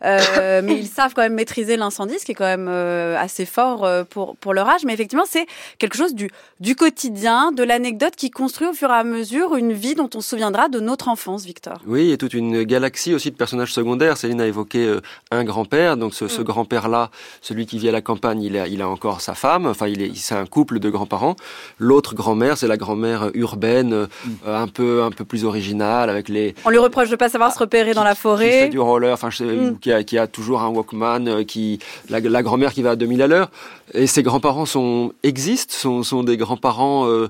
euh, 0.04 0.62
mais 0.64 0.76
ils 0.76 0.88
savent 0.88 1.14
quand 1.14 1.22
même 1.22 1.34
maîtriser 1.34 1.76
l'incendie, 1.76 2.18
ce 2.20 2.26
qui 2.26 2.32
est 2.32 2.36
quand 2.36 2.46
même 2.46 2.68
euh, 2.70 3.18
assez 3.20 3.46
fort 3.46 3.88
pour 4.10 4.38
pour 4.38 4.54
leur 4.54 4.70
âge. 4.70 4.86
Mais 4.86 4.94
effectivement, 4.94 5.26
c'est 5.28 5.46
quelque 5.78 5.98
chose 5.98 6.16
du 6.16 6.30
du 6.62 6.76
quotidien, 6.76 7.52
de 7.52 7.64
l'anecdote 7.64 8.16
qui 8.16 8.32
construit 8.32 8.68
au 8.68 8.74
fur 8.74 8.90
et 8.90 8.94
à 8.94 9.04
mesure 9.04 9.56
une 9.56 9.74
vie 9.74 9.96
dont 9.96 10.10
on 10.16 10.22
se 10.22 10.30
souviendra 10.30 10.70
de 10.70 10.80
notre 10.80 11.10
enfance, 11.10 11.46
Victor. 11.46 11.82
Oui, 11.86 12.06
il 12.06 12.10
y 12.10 12.14
a 12.14 12.18
toute 12.18 12.34
une 12.34 12.64
galaxie 12.64 13.14
aussi 13.14 13.30
de 13.30 13.36
personnages 13.36 13.74
secondaires. 13.74 14.16
Céline 14.18 14.40
a 14.40 14.48
évoqué 14.48 14.98
un 15.32 15.44
grand-père, 15.44 15.98
donc 15.98 16.14
ce, 16.14 16.30
ce 16.30 16.42
mm. 16.42 16.46
grand-père-là, 16.46 17.12
celui 17.42 17.57
qui 17.66 17.80
vit 17.80 17.90
à 17.90 17.92
la 17.92 18.02
campagne, 18.02 18.42
il 18.42 18.58
a, 18.58 18.68
il 18.68 18.82
a 18.82 18.90
encore 18.90 19.22
sa 19.22 19.34
femme. 19.34 19.66
Enfin, 19.66 19.88
il 19.88 20.02
est, 20.02 20.12
c'est 20.16 20.36
un 20.36 20.46
couple 20.46 20.80
de 20.80 20.90
grands-parents. 20.90 21.36
L'autre 21.80 22.16
grand-mère, 22.16 22.58
c'est 22.58 22.68
la 22.68 22.78
grand-mère 22.78 23.32
urbaine, 23.34 23.94
euh, 23.94 24.08
un 24.46 24.68
peu, 24.68 25.04
un 25.04 25.12
peu 25.12 25.26
plus 25.26 25.46
originale, 25.46 26.10
avec 26.10 26.30
les. 26.30 26.56
On 26.66 26.70
lui 26.70 26.78
reproche 26.78 27.10
de 27.10 27.16
pas 27.16 27.30
savoir 27.30 27.54
se 27.54 27.60
repérer 27.60 27.94
dans 27.94 28.04
la 28.04 28.16
forêt. 28.16 28.46
Qui 28.46 28.60
fait 28.60 28.70
du 28.70 28.80
roller, 28.80 29.14
enfin, 29.14 29.30
mm. 29.30 29.80
qui, 29.80 29.92
a, 29.92 30.04
qui 30.04 30.18
a 30.18 30.28
toujours 30.28 30.62
un 30.62 30.70
Walkman, 30.70 31.28
euh, 31.28 31.44
qui, 31.44 31.80
la, 32.10 32.20
la 32.20 32.44
grand-mère 32.44 32.74
qui 32.74 32.82
va 32.82 32.92
à 32.92 32.96
2000 32.96 33.22
à 33.22 33.28
l'heure. 33.28 33.50
Et 33.94 34.08
ses 34.08 34.24
grands-parents 34.24 34.66
sont, 34.66 35.14
existent, 35.24 35.74
sont, 35.76 36.04
sont 36.04 36.24
des 36.24 36.38
grands-parents, 36.38 37.08
euh, 37.08 37.30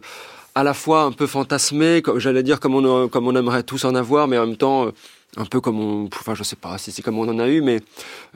à 0.56 0.64
la 0.64 0.74
fois 0.74 1.04
un 1.04 1.12
peu 1.12 1.28
fantasmés, 1.28 2.02
comme 2.02 2.20
j'allais 2.20 2.44
dire, 2.44 2.60
comme 2.60 2.74
on, 2.74 3.08
comme 3.08 3.28
on 3.28 3.36
aimerait 3.36 3.64
tous 3.64 3.86
en 3.86 3.94
avoir, 3.94 4.28
mais 4.28 4.38
en 4.38 4.48
même 4.48 4.58
temps, 4.58 4.88
un 5.36 5.46
peu 5.46 5.60
comme 5.60 5.80
on, 5.80 6.06
enfin 6.06 6.36
je 6.36 6.44
sais 6.44 6.56
pas 6.56 6.78
si 6.78 6.92
c'est 6.92 7.02
comme 7.02 7.20
on 7.20 7.28
en 7.28 7.38
a 7.40 7.48
eu, 7.48 7.62
mais 7.62 7.82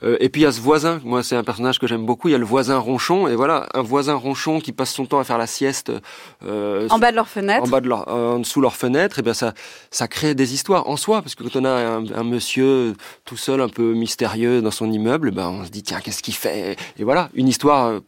euh, 0.04 0.16
et 0.20 0.28
puis 0.28 0.42
il 0.42 0.44
y 0.44 0.46
a 0.46 0.52
ce 0.52 0.60
voisin. 0.60 1.00
Moi 1.04 1.22
c'est 1.22 1.36
un 1.36 1.42
personnage 1.42 1.78
que 1.78 1.86
j'aime 1.86 2.04
beaucoup. 2.04 2.28
Il 2.28 2.32
y 2.32 2.34
a 2.34 2.38
le 2.38 2.44
voisin 2.44 2.78
ronchon 2.78 3.28
et 3.28 3.34
voilà 3.34 3.68
un 3.74 3.82
voisin 3.82 4.14
ronchon 4.14 4.60
qui 4.60 4.72
passe 4.72 4.92
son 4.92 5.06
temps 5.06 5.18
à 5.18 5.24
faire 5.24 5.38
la 5.38 5.46
sieste 5.46 5.90
euh, 6.44 6.86
en 6.90 6.98
bas 6.98 7.10
de 7.10 7.16
leur 7.16 7.28
fenêtre, 7.28 7.64
en 7.64 7.68
bas 7.68 7.80
de 7.80 7.88
leur, 7.88 8.06
en 8.08 8.38
dessous 8.38 8.60
leur 8.60 8.76
fenêtre. 8.76 9.18
Et 9.18 9.22
bien 9.22 9.34
ça 9.34 9.54
ça 9.90 10.06
crée 10.06 10.34
des 10.34 10.54
histoires 10.54 10.88
en 10.88 10.96
soi 10.96 11.22
parce 11.22 11.34
que 11.34 11.42
quand 11.42 11.56
on 11.56 11.64
a 11.64 11.70
un, 11.70 12.24
monsieur 12.24 12.94
tout 13.24 13.36
seul 13.36 13.60
un 13.60 13.68
peu 13.68 13.94
mystérieux 13.94 14.60
dans 14.60 14.70
son 14.70 14.90
immeuble, 14.90 15.30
ben 15.30 15.48
on 15.48 15.64
se 15.64 15.70
dit 15.70 15.82
tiens 15.82 16.00
qu'est-ce 16.00 16.22
qu'il 16.22 16.34
fait? 16.34 16.76
Et 16.98 17.04
voilà 17.04 17.30
une 17.34 17.48
histoire 17.48 18.00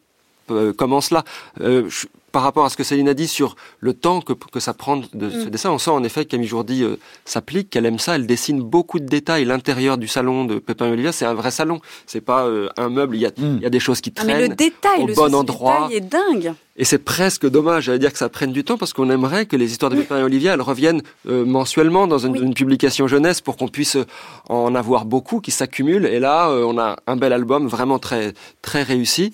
euh, 0.50 0.72
commence 0.72 1.10
là. 1.10 1.24
Euh, 1.60 1.88
par 2.34 2.42
rapport 2.42 2.64
à 2.64 2.68
ce 2.68 2.76
que 2.76 2.82
Céline 2.82 3.08
a 3.08 3.14
dit 3.14 3.28
sur 3.28 3.54
le 3.78 3.94
temps 3.94 4.20
que, 4.20 4.32
que 4.32 4.58
ça 4.58 4.74
prend 4.74 4.96
de 4.96 5.30
ce 5.30 5.46
mm. 5.46 5.50
dessin, 5.50 5.70
on 5.70 5.78
sent 5.78 5.92
en 5.92 6.02
effet 6.02 6.24
que 6.24 6.30
Camille 6.30 6.48
Jourdi 6.48 6.82
euh, 6.82 6.96
s'applique, 7.24 7.70
qu'elle 7.70 7.86
aime 7.86 8.00
ça, 8.00 8.16
elle 8.16 8.26
dessine 8.26 8.60
beaucoup 8.60 8.98
de 8.98 9.06
détails. 9.06 9.44
L'intérieur 9.44 9.98
du 9.98 10.08
salon 10.08 10.44
de 10.44 10.58
Pépin 10.58 10.88
et 10.88 10.90
Olivia, 10.90 11.12
c'est 11.12 11.26
un 11.26 11.34
vrai 11.34 11.52
salon. 11.52 11.78
C'est 12.06 12.20
pas 12.20 12.46
euh, 12.46 12.68
un 12.76 12.88
meuble, 12.88 13.14
il 13.14 13.20
y, 13.20 13.26
a, 13.26 13.28
mm. 13.28 13.58
il 13.58 13.62
y 13.62 13.66
a 13.66 13.70
des 13.70 13.78
choses 13.78 14.00
qui 14.00 14.10
traînent. 14.10 14.30
Ah, 14.30 14.34
mais 14.34 14.48
le 14.48 14.54
détail, 14.56 15.04
au 15.04 15.06
le 15.06 15.14
bon 15.14 15.32
endroit. 15.32 15.88
est 15.92 16.00
dingue. 16.00 16.54
Et 16.76 16.84
c'est 16.84 16.98
presque 16.98 17.48
dommage, 17.48 17.84
j'allais 17.84 18.00
dire 18.00 18.10
que 18.10 18.18
ça 18.18 18.28
prenne 18.28 18.50
du 18.50 18.64
temps 18.64 18.78
parce 18.78 18.92
qu'on 18.92 19.10
aimerait 19.10 19.46
que 19.46 19.54
les 19.54 19.70
histoires 19.70 19.92
de 19.92 19.96
Pépin 19.96 20.18
et 20.18 20.24
Olivia, 20.24 20.54
elles 20.54 20.60
reviennent 20.60 21.02
euh, 21.28 21.44
mensuellement 21.44 22.08
dans 22.08 22.18
une, 22.18 22.34
une, 22.34 22.54
publication 22.54 23.06
jeunesse 23.06 23.40
pour 23.40 23.56
qu'on 23.56 23.68
puisse 23.68 23.96
en 24.48 24.74
avoir 24.74 25.04
beaucoup 25.04 25.38
qui 25.38 25.52
s'accumulent. 25.52 26.06
Et 26.06 26.18
là, 26.18 26.50
on 26.50 26.76
a 26.78 26.96
un 27.06 27.14
bel 27.14 27.32
album 27.32 27.68
vraiment 27.68 28.00
très 28.00 28.32
très 28.60 28.82
réussi 28.82 29.32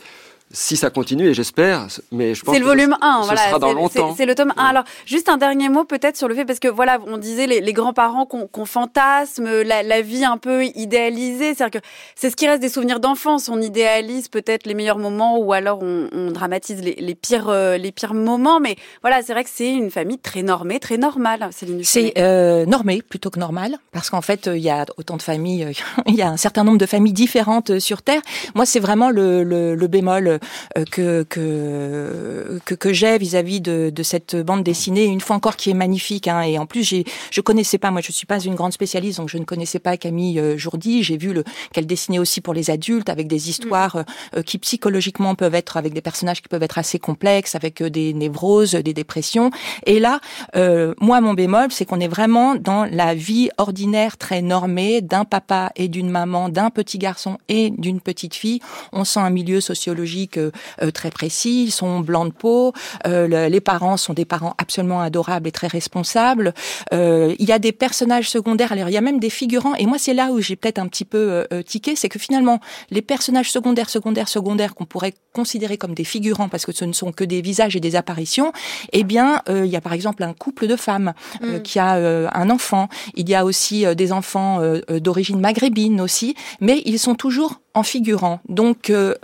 si 0.53 0.77
ça 0.77 0.91
continue, 0.91 1.29
et 1.29 1.35
j'espère, 1.35 1.87
mais 2.11 2.35
je 2.35 2.43
pense 2.43 2.53
c'est 2.53 2.61
le 2.61 2.67
volume 2.67 2.97
1, 3.01 3.21
ce 3.21 3.27
voilà, 3.27 3.41
sera 3.49 3.59
dans 3.61 3.73
longtemps. 3.73 4.15
C'est 4.17 4.27
le 4.27 4.35
tome 4.35 4.53
1. 4.57 4.65
Alors, 4.65 4.83
juste 5.07 5.29
un 5.29 5.37
dernier 5.37 5.69
mot 5.69 5.85
peut-être 5.85 6.17
sur 6.17 6.27
le 6.27 6.35
fait, 6.35 6.45
parce 6.45 6.59
que 6.59 6.67
voilà, 6.67 6.99
on 7.07 7.19
disait 7.19 7.47
les, 7.47 7.61
les 7.61 7.73
grands-parents 7.73 8.27
qu'on 8.27 8.65
fantasme, 8.65 9.63
la, 9.63 9.85
la, 9.85 10.03
vie 10.03 10.25
un 10.25 10.39
peu 10.39 10.65
idéalisée, 10.65 11.55
c'est-à-dire 11.55 11.81
que 11.81 11.87
c'est 12.17 12.31
ce 12.31 12.37
qui 12.37 12.49
reste 12.49 12.61
des 12.61 12.69
souvenirs 12.69 12.99
d'enfance. 12.99 13.49
On 13.49 13.61
idéalise 13.61 14.27
peut-être 14.27 14.67
les 14.67 14.75
meilleurs 14.75 14.99
moments, 14.99 15.39
ou 15.39 15.53
alors 15.53 15.79
on, 15.83 16.09
on 16.13 16.33
dramatise 16.33 16.83
les, 16.83 16.97
les, 16.97 17.15
pires, 17.15 17.49
euh, 17.49 17.77
les 17.77 17.93
pires 17.93 18.15
moments, 18.15 18.59
mais 18.59 18.75
voilà, 19.03 19.23
c'est 19.23 19.33
vrai 19.33 19.45
que 19.45 19.51
c'est 19.53 19.73
une 19.73 19.91
famille 19.93 20.19
très 20.19 20.43
normée, 20.43 20.81
très 20.81 20.97
normale, 20.97 21.49
Céline 21.53 21.85
C'est 21.85 22.15
euh, 22.19 22.67
normé 22.67 23.03
plutôt 23.03 23.31
que 23.31 23.39
normal, 23.39 23.79
parce 23.93 24.11
qu'en 24.11 24.23
fait, 24.23 24.47
il 24.53 24.63
y 24.63 24.71
a 24.71 24.85
autant 24.97 25.17
de 25.17 25.23
familles, 25.23 25.69
il 26.07 26.17
y 26.17 26.23
a 26.23 26.29
un 26.29 26.37
certain 26.37 26.65
nombre 26.65 26.79
de 26.79 26.87
familles 26.87 27.13
différentes 27.13 27.79
sur 27.79 28.03
Terre. 28.03 28.23
Moi, 28.57 28.67
c'est 28.67 28.81
vraiment 28.81 29.11
le, 29.11 29.45
le, 29.45 29.77
le 29.77 29.87
bémol 29.87 30.39
euh, 30.76 30.85
que 30.90 31.22
que 31.24 32.61
que, 32.64 32.92
j'ai 32.92 33.18
vis-à-vis 33.18 33.61
de, 33.61 33.90
de, 33.90 34.03
cette 34.03 34.37
bande 34.37 34.62
dessinée, 34.62 35.05
une 35.05 35.20
fois 35.20 35.37
encore 35.37 35.57
qui 35.57 35.70
est 35.70 35.74
magnifique. 35.74 36.29
Hein, 36.29 36.42
et 36.42 36.59
en 36.59 36.66
plus, 36.66 36.83
j'ai 36.83 37.05
je 37.31 37.40
connaissais 37.40 37.79
pas, 37.79 37.90
moi, 37.90 38.00
je 38.00 38.12
suis 38.12 38.26
pas 38.26 38.40
une 38.40 38.55
grande 38.55 38.72
spécialiste, 38.72 39.18
donc 39.18 39.29
je 39.29 39.38
ne 39.38 39.44
connaissais 39.44 39.79
pas 39.79 39.96
Camille 39.96 40.38
euh, 40.38 40.57
Jourdi. 40.57 41.03
J'ai 41.03 41.16
vu 41.16 41.33
le 41.33 41.44
qu'elle 41.72 41.87
dessinait 41.87 42.18
aussi 42.18 42.40
pour 42.40 42.55
les 42.55 42.70
adultes, 42.70 43.09
avec 43.09 43.26
des 43.29 43.48
histoires 43.48 43.96
mm. 43.96 44.05
euh, 44.37 44.42
qui 44.42 44.59
psychologiquement 44.59 45.35
peuvent 45.35 45.55
être 45.55 45.76
avec 45.76 45.92
des 45.92 46.00
personnages 46.00 46.42
qui 46.42 46.48
peuvent 46.48 46.62
être 46.62 46.79
assez 46.79 46.98
complexes, 46.98 47.55
avec 47.55 47.83
des 47.83 48.12
névroses, 48.14 48.72
des 48.72 48.94
dépressions. 48.94 49.50
Et 49.87 50.00
là, 50.00 50.20
euh, 50.57 50.94
moi, 51.00 51.20
mon 51.20 51.35
bémol, 51.35 51.68
c'est 51.70 51.85
qu'on 51.85 52.00
est 52.00 52.09
vraiment 52.09 52.55
dans 52.55 52.85
la 52.85 53.14
vie 53.14 53.50
ordinaire 53.59 54.16
très 54.16 54.42
normée 54.42 55.00
d'un 55.00 55.24
papa 55.24 55.72
et 55.76 55.88
d'une 55.88 56.11
maman, 56.11 56.48
d'un 56.48 56.70
petit 56.70 56.98
garçon 56.98 57.38
et 57.48 57.70
d'une 57.70 58.00
petite 58.00 58.35
fille. 58.35 58.61
On 58.92 59.05
sent 59.05 59.20
un 59.20 59.31
milieu 59.31 59.61
sociologique 59.61 60.30
euh, 60.37 60.51
euh, 60.83 60.90
très 60.90 61.11
précis, 61.11 61.64
ils 61.64 61.71
sont 61.71 62.01
blancs 62.01 62.29
de 62.29 62.33
peau, 62.33 62.73
euh, 63.07 63.49
les 63.49 63.61
parents 63.61 63.97
sont 63.97 64.12
des 64.12 64.25
parents 64.25 64.55
absolument 64.59 65.01
adorables 65.01 65.49
et 65.49 65.53
très 65.53 65.66
responsables. 65.66 66.55
il 66.93 67.37
y 67.38 67.53
a 67.53 67.59
des 67.59 67.73
personnages 67.73 68.29
secondaires, 68.29 68.73
alors 68.73 68.88
il 68.88 68.93
y 68.93 68.97
a 68.97 69.01
même 69.01 69.21
des 69.21 69.31
figurants, 69.31 69.75
et 69.75 69.87
moi 69.87 69.99
c'est 69.99 70.14
là 70.14 70.31
où 70.33 70.40
j'ai 70.40 70.57
peut-être 70.57 70.79
un 70.79 70.88
petit 70.88 71.05
peu 71.05 71.47
tiqué, 71.66 71.97
c'est 71.97 72.09
que 72.09 72.19
finalement 72.19 72.61
les 72.90 73.03
personnages 73.03 73.51
secondaires, 73.51 73.90
secondaires, 73.90 74.29
secondaires 74.29 74.75
qu'on 74.75 74.85
pourrait 74.85 75.14
considérer 75.33 75.79
comme 75.79 75.95
des 75.95 76.05
figurants 76.05 76.49
parce 76.49 76.66
que 76.66 76.73
ce 76.73 76.85
ne 76.85 76.93
sont 76.93 77.12
que 77.12 77.25
des 77.25 77.40
visages 77.40 77.77
et 77.77 77.81
des 77.81 77.97
apparitions, 77.97 78.53
eh 78.93 79.05
bien 79.05 79.43
il 79.49 79.66
y 79.66 79.77
a 79.77 79.81
par 79.81 79.93
exemple 79.93 80.23
un 80.23 80.33
couple 80.33 80.66
de 80.66 80.77
femmes 80.77 81.12
mm. 81.40 81.61
qui 81.62 81.79
a 81.79 81.95
un 82.33 82.51
enfant, 82.51 82.88
il 83.14 83.29
y 83.29 83.35
a 83.35 83.45
aussi 83.45 83.85
des 83.95 84.12
enfants 84.12 84.61
d'origine 84.88 85.40
maghrébine 85.40 86.01
aussi, 86.01 86.35
mais 86.61 86.83
ils 86.85 86.99
sont 86.99 87.14
toujours 87.14 87.61
en 87.75 87.83
figurant. 87.83 88.40
Donc, 88.49 88.90
euh, 88.90 89.14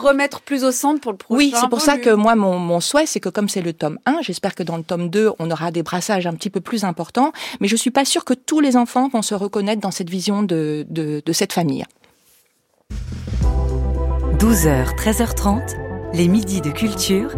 remettre 0.00 0.40
plus 0.40 0.64
au 0.64 0.72
centre 0.72 1.00
pour 1.00 1.12
le 1.12 1.18
prochain. 1.18 1.38
Oui, 1.38 1.52
c'est 1.54 1.68
pour 1.68 1.80
ça 1.80 1.98
que 1.98 2.10
moi, 2.10 2.34
mon, 2.34 2.58
mon 2.58 2.80
souhait, 2.80 3.06
c'est 3.06 3.20
que 3.20 3.28
comme 3.28 3.48
c'est 3.48 3.62
le 3.62 3.72
tome 3.72 3.98
1, 4.06 4.18
j'espère 4.22 4.54
que 4.54 4.62
dans 4.62 4.76
le 4.76 4.82
tome 4.82 5.10
2, 5.10 5.32
on 5.38 5.50
aura 5.50 5.70
des 5.70 5.82
brassages 5.82 6.26
un 6.26 6.34
petit 6.34 6.50
peu 6.50 6.60
plus 6.60 6.84
importants. 6.84 7.32
Mais 7.60 7.68
je 7.68 7.76
suis 7.76 7.90
pas 7.90 8.04
sûre 8.04 8.24
que 8.24 8.34
tous 8.34 8.60
les 8.60 8.76
enfants 8.76 9.08
vont 9.08 9.22
se 9.22 9.34
reconnaître 9.34 9.80
dans 9.80 9.90
cette 9.90 10.10
vision 10.10 10.42
de, 10.42 10.86
de, 10.88 11.22
de 11.24 11.32
cette 11.32 11.52
famille. 11.52 11.84
12h, 14.38 14.96
13h30, 14.96 15.76
les 16.14 16.28
midis 16.28 16.60
de 16.60 16.70
culture. 16.70 17.32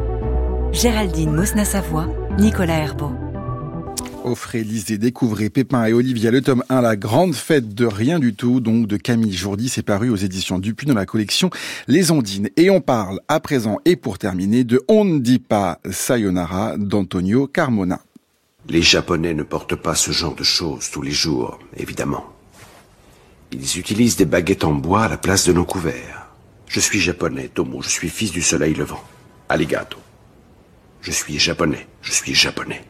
Géraldine 0.72 1.32
Mosna-Savoie, 1.32 2.06
Nicolas 2.38 2.78
Herbeau. 2.78 3.12
Offrez, 4.22 4.62
lisez, 4.64 4.98
découvrez 4.98 5.48
Pépin 5.48 5.86
et 5.86 5.94
Olivia, 5.94 6.30
le 6.30 6.42
tome 6.42 6.62
1, 6.68 6.82
La 6.82 6.94
grande 6.94 7.34
fête 7.34 7.74
de 7.74 7.86
rien 7.86 8.18
du 8.18 8.34
tout, 8.34 8.60
donc 8.60 8.86
de 8.86 8.98
Camille 8.98 9.32
Jourdi, 9.32 9.70
c'est 9.70 9.82
paru 9.82 10.10
aux 10.10 10.16
éditions 10.16 10.58
Dupuis 10.58 10.86
dans 10.86 10.94
la 10.94 11.06
collection 11.06 11.48
Les 11.88 12.10
Ondines. 12.10 12.50
Et 12.58 12.68
on 12.68 12.82
parle 12.82 13.20
à 13.28 13.40
présent 13.40 13.78
et 13.86 13.96
pour 13.96 14.18
terminer 14.18 14.62
de 14.62 14.82
On 14.88 15.06
ne 15.06 15.20
dit 15.20 15.38
pas 15.38 15.80
Sayonara 15.90 16.76
d'Antonio 16.76 17.46
Carmona. 17.46 18.02
Les 18.68 18.82
Japonais 18.82 19.32
ne 19.32 19.42
portent 19.42 19.74
pas 19.74 19.94
ce 19.94 20.10
genre 20.10 20.34
de 20.34 20.44
choses 20.44 20.90
tous 20.90 21.00
les 21.00 21.12
jours, 21.12 21.58
évidemment. 21.78 22.26
Ils 23.52 23.78
utilisent 23.78 24.16
des 24.16 24.26
baguettes 24.26 24.64
en 24.64 24.72
bois 24.72 25.04
à 25.04 25.08
la 25.08 25.16
place 25.16 25.46
de 25.46 25.54
nos 25.54 25.64
couverts. 25.64 26.28
Je 26.66 26.78
suis 26.78 27.00
japonais, 27.00 27.50
Tomo, 27.52 27.80
je 27.80 27.88
suis 27.88 28.10
fils 28.10 28.32
du 28.32 28.42
soleil 28.42 28.74
levant. 28.74 29.02
Alligato. 29.48 29.98
Je 31.00 31.10
suis 31.10 31.38
japonais, 31.38 31.86
je 32.02 32.12
suis 32.12 32.34
japonais. 32.34 32.84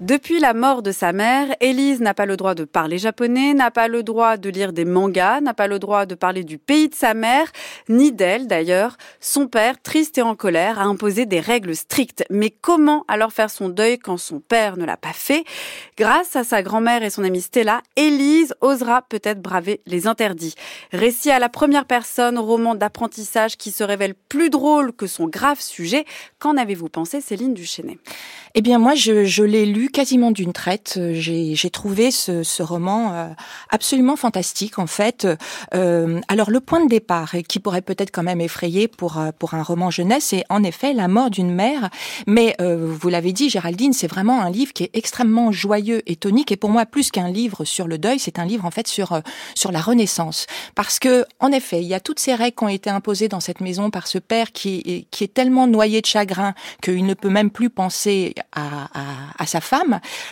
Depuis 0.00 0.40
la 0.40 0.54
mort 0.54 0.82
de 0.82 0.92
sa 0.92 1.12
mère, 1.12 1.54
Élise 1.60 2.00
n'a 2.00 2.14
pas 2.14 2.24
le 2.24 2.38
droit 2.38 2.54
de 2.54 2.64
parler 2.64 2.96
japonais, 2.96 3.52
n'a 3.52 3.70
pas 3.70 3.86
le 3.86 4.02
droit 4.02 4.38
de 4.38 4.48
lire 4.48 4.72
des 4.72 4.86
mangas, 4.86 5.42
n'a 5.42 5.52
pas 5.52 5.66
le 5.66 5.78
droit 5.78 6.06
de 6.06 6.14
parler 6.14 6.42
du 6.42 6.56
pays 6.56 6.88
de 6.88 6.94
sa 6.94 7.12
mère, 7.12 7.52
ni 7.90 8.10
d'elle 8.10 8.46
d'ailleurs. 8.46 8.96
Son 9.20 9.46
père, 9.46 9.74
triste 9.82 10.16
et 10.16 10.22
en 10.22 10.34
colère, 10.34 10.78
a 10.78 10.84
imposé 10.84 11.26
des 11.26 11.38
règles 11.40 11.76
strictes. 11.76 12.24
Mais 12.30 12.48
comment 12.48 13.04
alors 13.08 13.34
faire 13.34 13.50
son 13.50 13.68
deuil 13.68 13.98
quand 13.98 14.16
son 14.16 14.40
père 14.40 14.78
ne 14.78 14.86
l'a 14.86 14.96
pas 14.96 15.12
fait? 15.12 15.44
Grâce 15.98 16.34
à 16.34 16.44
sa 16.44 16.62
grand-mère 16.62 17.02
et 17.02 17.10
son 17.10 17.22
amie 17.22 17.42
Stella, 17.42 17.82
Élise 17.96 18.54
osera 18.62 19.02
peut-être 19.02 19.42
braver 19.42 19.82
les 19.84 20.06
interdits. 20.06 20.54
Récit 20.92 21.30
à 21.30 21.38
la 21.38 21.50
première 21.50 21.84
personne, 21.84 22.38
roman 22.38 22.74
d'apprentissage 22.74 23.58
qui 23.58 23.70
se 23.70 23.84
révèle 23.84 24.14
plus 24.14 24.48
drôle 24.48 24.94
que 24.94 25.06
son 25.06 25.26
grave 25.26 25.60
sujet. 25.60 26.06
Qu'en 26.38 26.56
avez-vous 26.56 26.88
pensé, 26.88 27.20
Céline 27.20 27.52
Duchesnay? 27.52 27.98
Eh 28.54 28.62
bien 28.62 28.78
moi, 28.78 28.94
je, 28.94 29.24
je 29.24 29.44
l'ai 29.44 29.66
lu 29.66 29.89
quasiment 29.90 30.30
d'une 30.30 30.52
traite. 30.52 30.94
Euh, 30.96 31.12
j'ai 31.14 31.70
trouvé 31.70 32.10
ce, 32.10 32.42
ce, 32.42 32.62
roman 32.62 33.12
euh, 33.12 33.28
absolument 33.70 34.16
fantastique 34.16 34.78
en 34.78 34.86
fait. 34.86 35.26
Euh, 35.74 36.20
alors 36.28 36.50
le 36.50 36.60
point 36.60 36.82
de 36.84 36.88
départ, 36.88 37.34
qui 37.48 37.60
pourrait 37.60 37.82
peut-être 37.82 38.10
quand 38.10 38.22
même 38.22 38.40
effrayer 38.40 38.88
pour 38.88 39.20
pour 39.38 39.54
un 39.54 39.62
roman 39.62 39.90
jeunesse, 39.90 40.26
c'est 40.26 40.44
en 40.48 40.62
effet 40.62 40.92
la 40.92 41.08
mort 41.08 41.30
d'une 41.30 41.52
mère. 41.52 41.90
Mais 42.26 42.56
vous 42.60 43.08
l'avez 43.08 43.32
dit, 43.32 43.50
Géraldine, 43.50 43.92
c'est 43.92 44.06
vraiment 44.06 44.40
un 44.42 44.50
livre 44.50 44.72
qui 44.72 44.84
est 44.84 44.90
extrêmement 44.94 45.52
joyeux 45.52 46.02
et 46.06 46.16
tonique. 46.16 46.52
Et 46.52 46.56
pour 46.56 46.70
moi, 46.70 46.86
plus 46.86 47.10
qu'un 47.10 47.28
livre 47.28 47.64
sur 47.64 47.86
le 47.86 47.98
deuil, 47.98 48.18
c'est 48.18 48.38
un 48.38 48.44
livre 48.44 48.64
en 48.64 48.70
fait 48.70 48.86
sur 48.86 49.20
sur 49.54 49.72
la 49.72 49.80
Renaissance, 49.80 50.46
parce 50.74 50.98
que 50.98 51.24
en 51.40 51.52
effet, 51.52 51.82
il 51.82 51.88
y 51.88 51.94
a 51.94 52.00
toutes 52.00 52.20
ces 52.20 52.34
règles 52.34 52.56
qui 52.56 52.64
ont 52.64 52.68
été 52.68 52.90
imposées 52.90 53.28
dans 53.28 53.40
cette 53.40 53.60
maison 53.60 53.90
par 53.90 54.06
ce 54.06 54.18
père 54.18 54.52
qui 54.52 55.06
qui 55.10 55.24
est 55.24 55.34
tellement 55.34 55.66
noyé 55.66 56.00
de 56.00 56.06
chagrin 56.06 56.54
qu'il 56.82 57.04
ne 57.06 57.14
peut 57.14 57.30
même 57.30 57.50
plus 57.50 57.70
penser 57.70 58.34
à, 58.52 58.84
à, 58.94 59.04
à 59.38 59.46
sa 59.46 59.60
femme 59.60 59.79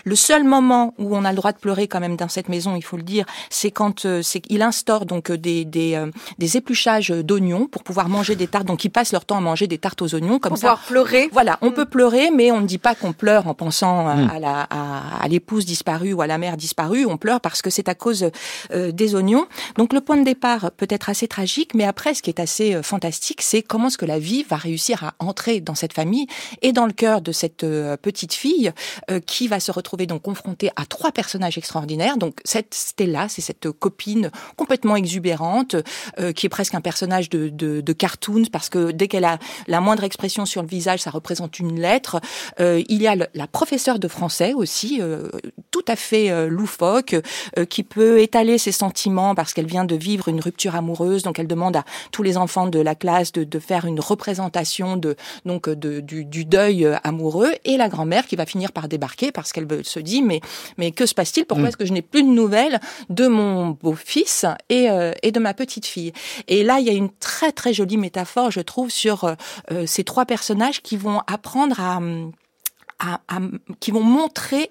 le 0.05 0.17
seul 0.17 0.45
moment 0.45 0.95
où 0.99 1.17
on 1.17 1.25
a 1.25 1.31
le 1.31 1.37
droit 1.37 1.53
de 1.53 1.59
pleurer 1.59 1.89
quand 1.89 2.01
même 2.01 2.17
dans 2.17 2.29
cette 2.29 2.49
maison, 2.49 2.77
il 2.77 2.83
faut 2.83 2.97
le 2.97 3.03
dire, 3.03 3.25
c'est 3.51 3.71
quand 3.71 4.05
euh, 4.05 4.23
c'est 4.23 4.43
il 4.49 4.63
instaure 4.63 5.07
donc 5.07 5.31
euh, 5.31 5.39
des 5.39 5.65
des, 5.65 5.95
euh, 5.95 6.11
des 6.39 6.57
épluchages 6.57 7.11
d'oignons 7.11 7.67
pour 7.67 7.83
pouvoir 7.83 8.09
manger 8.09 8.37
des 8.37 8.47
tartes. 8.47 8.67
Donc 8.67 8.85
ils 8.85 8.91
passent 8.91 9.13
leur 9.13 9.25
temps 9.25 9.37
à 9.37 9.41
manger 9.41 9.67
des 9.67 9.79
tartes 9.79 10.03
aux 10.03 10.15
oignons 10.15 10.39
comme 10.39 10.51
pour 10.51 10.59
ça. 10.59 10.69
Pouvoir 10.69 10.87
pleurer. 10.87 11.29
Voilà, 11.33 11.59
on 11.63 11.71
mm. 11.71 11.75
peut 11.75 11.85
pleurer, 11.87 12.31
mais 12.31 12.51
on 12.51 12.61
ne 12.61 12.67
dit 12.67 12.79
pas 12.79 12.95
qu'on 12.95 13.13
pleure 13.13 13.47
en 13.47 13.55
pensant 13.55 14.05
mm. 14.05 14.31
à 14.31 14.39
la 14.39 14.61
à, 14.61 15.29
l'épouse 15.29 15.67
disparue 15.67 16.13
ou 16.13 16.23
à 16.23 16.27
la 16.27 16.39
mère 16.39 16.57
disparue. 16.57 17.07
On 17.07 17.17
pleure 17.17 17.41
parce 17.41 17.63
que 17.63 17.71
c'est 17.71 17.89
à 17.89 17.95
cause 17.95 18.31
des 18.73 19.15
oignons. 19.15 19.47
Donc 19.77 19.93
le 19.93 20.01
point 20.01 20.17
de 20.17 20.25
départ 20.25 20.71
peut 20.77 20.87
être 20.89 21.11
assez 21.11 21.29
tragique, 21.29 21.75
mais 21.75 21.85
après 21.85 22.15
ce 22.15 22.23
qui 22.23 22.31
est 22.31 22.41
assez 22.41 22.83
fantastique, 22.83 23.43
c'est 23.43 23.63
comment 23.63 23.89
est-ce 23.89 23.99
que 23.99 24.07
la 24.07 24.19
vie 24.19 24.43
va 24.43 24.57
réussir 24.57 25.05
à 25.05 25.15
entrer 25.19 25.61
dans 25.61 25.75
cette 25.75 25.93
famille 25.93 26.27
et 26.63 26.73
dans 26.73 26.87
le 26.87 26.93
cœur 26.93 27.21
de 27.21 27.33
cette 27.33 27.67
petite 28.03 28.33
fille 28.33 28.73
qui 29.27 29.38
va 29.47 29.61
se 29.61 29.71
retrouver 29.71 30.07
donc 30.07 30.23
confrontée 30.23 30.71
à 30.75 30.87
trois 30.87 31.13
personnages 31.13 31.59
extraordinaires. 31.59 32.17
Donc 32.17 32.41
cette 32.45 32.75
Stella, 32.75 33.29
c'est 33.29 33.43
cette 33.43 33.71
copine 33.71 34.31
complètement 34.57 34.97
exubérante, 34.97 35.77
euh, 36.19 36.33
qui 36.33 36.47
est 36.47 36.49
presque 36.49 36.75
un 36.75 36.81
personnage 36.81 37.29
de, 37.29 37.49
de, 37.49 37.81
de 37.81 37.93
cartoon, 37.93 38.45
parce 38.51 38.69
que 38.69 38.91
dès 38.91 39.07
qu'elle 39.07 39.25
a 39.25 39.39
la 39.67 39.81
moindre 39.81 40.05
expression 40.05 40.47
sur 40.47 40.63
le 40.63 40.69
visage, 40.69 41.01
ça 41.01 41.11
représente 41.11 41.59
une 41.59 41.81
lettre. 41.81 42.21
Euh, 42.59 42.83
il 42.89 43.03
y 43.03 43.07
a 43.07 43.15
la 43.15 43.47
professeure 43.47 43.99
de 43.99 44.09
français 44.09 44.55
aussi, 44.55 45.01
euh, 45.01 45.29
tout 45.71 45.85
à 45.87 45.97
fait 45.97 46.31
euh, 46.31 46.49
loufoque, 46.49 47.15
euh, 47.59 47.65
qui 47.65 47.83
peut 47.83 48.21
étaler 48.21 48.57
ses 48.59 48.73
sentiments 48.73 49.35
parce 49.35 49.53
qu'elle 49.53 49.67
vient 49.67 49.85
de 49.85 49.95
vivre 49.95 50.29
une 50.29 50.41
rupture 50.41 50.75
amoureuse, 50.75 51.23
donc 51.23 51.39
elle 51.39 51.47
demande 51.47 51.77
à 51.77 51.85
tous 52.13 52.23
les 52.23 52.37
enfants 52.37 52.67
de 52.67 52.81
la 52.81 52.95
classe 52.95 53.33
de, 53.33 53.45
de 53.45 53.59
faire 53.59 53.85
une 53.85 54.01
représentation 54.01 54.97
de 54.97 55.17
donc 55.45 55.69
du, 55.69 56.25
du 56.25 56.45
deuil 56.45 56.89
amoureux, 57.05 57.53
et 57.65 57.77
la 57.77 57.89
grand-mère 57.89 58.27
qui 58.27 58.37
va 58.37 58.47
finir 58.47 58.73
par 58.73 58.89
débarquer 58.89 59.28
parce 59.33 59.53
qu'elle 59.53 59.67
se 59.85 60.01
dit 60.01 60.23
mais 60.23 60.41
mais 60.77 60.91
que 60.93 61.07
se 61.07 61.15
passe-t-il? 61.15 61.45
Pourquoi 61.45 61.65
mm. 61.65 61.69
est-ce 61.69 61.77
que 61.77 61.87
je 61.87 61.93
n'ai 61.93 62.03
plus 62.03 62.23
de 62.23 62.29
nouvelles 62.29 62.81
de 63.11 63.27
mon 63.27 63.71
beau-fils 63.71 64.47
et 64.69 64.91
euh, 64.91 65.13
et 65.23 65.33
de 65.33 65.41
ma 65.41 65.55
petite 65.55 65.87
fille 65.87 66.13
Et 66.47 66.65
là, 66.65 66.81
il 66.81 66.87
y 66.87 66.91
a 66.91 66.95
une 66.95 67.11
très 67.11 67.53
très 67.53 67.73
jolie 67.73 67.97
métaphore, 67.97 68.51
je 68.51 68.61
trouve, 68.61 68.91
sur 68.91 69.25
euh, 69.25 69.35
euh, 69.73 69.87
ces 69.87 70.05
trois 70.05 70.27
personnages 70.27 70.83
qui 70.83 70.97
vont 70.97 71.21
apprendre 71.27 71.81
à, 71.81 72.01
à, 72.99 73.21
à 73.29 73.41
qui 73.81 73.91
vont 73.91 74.03
montrer 74.03 74.71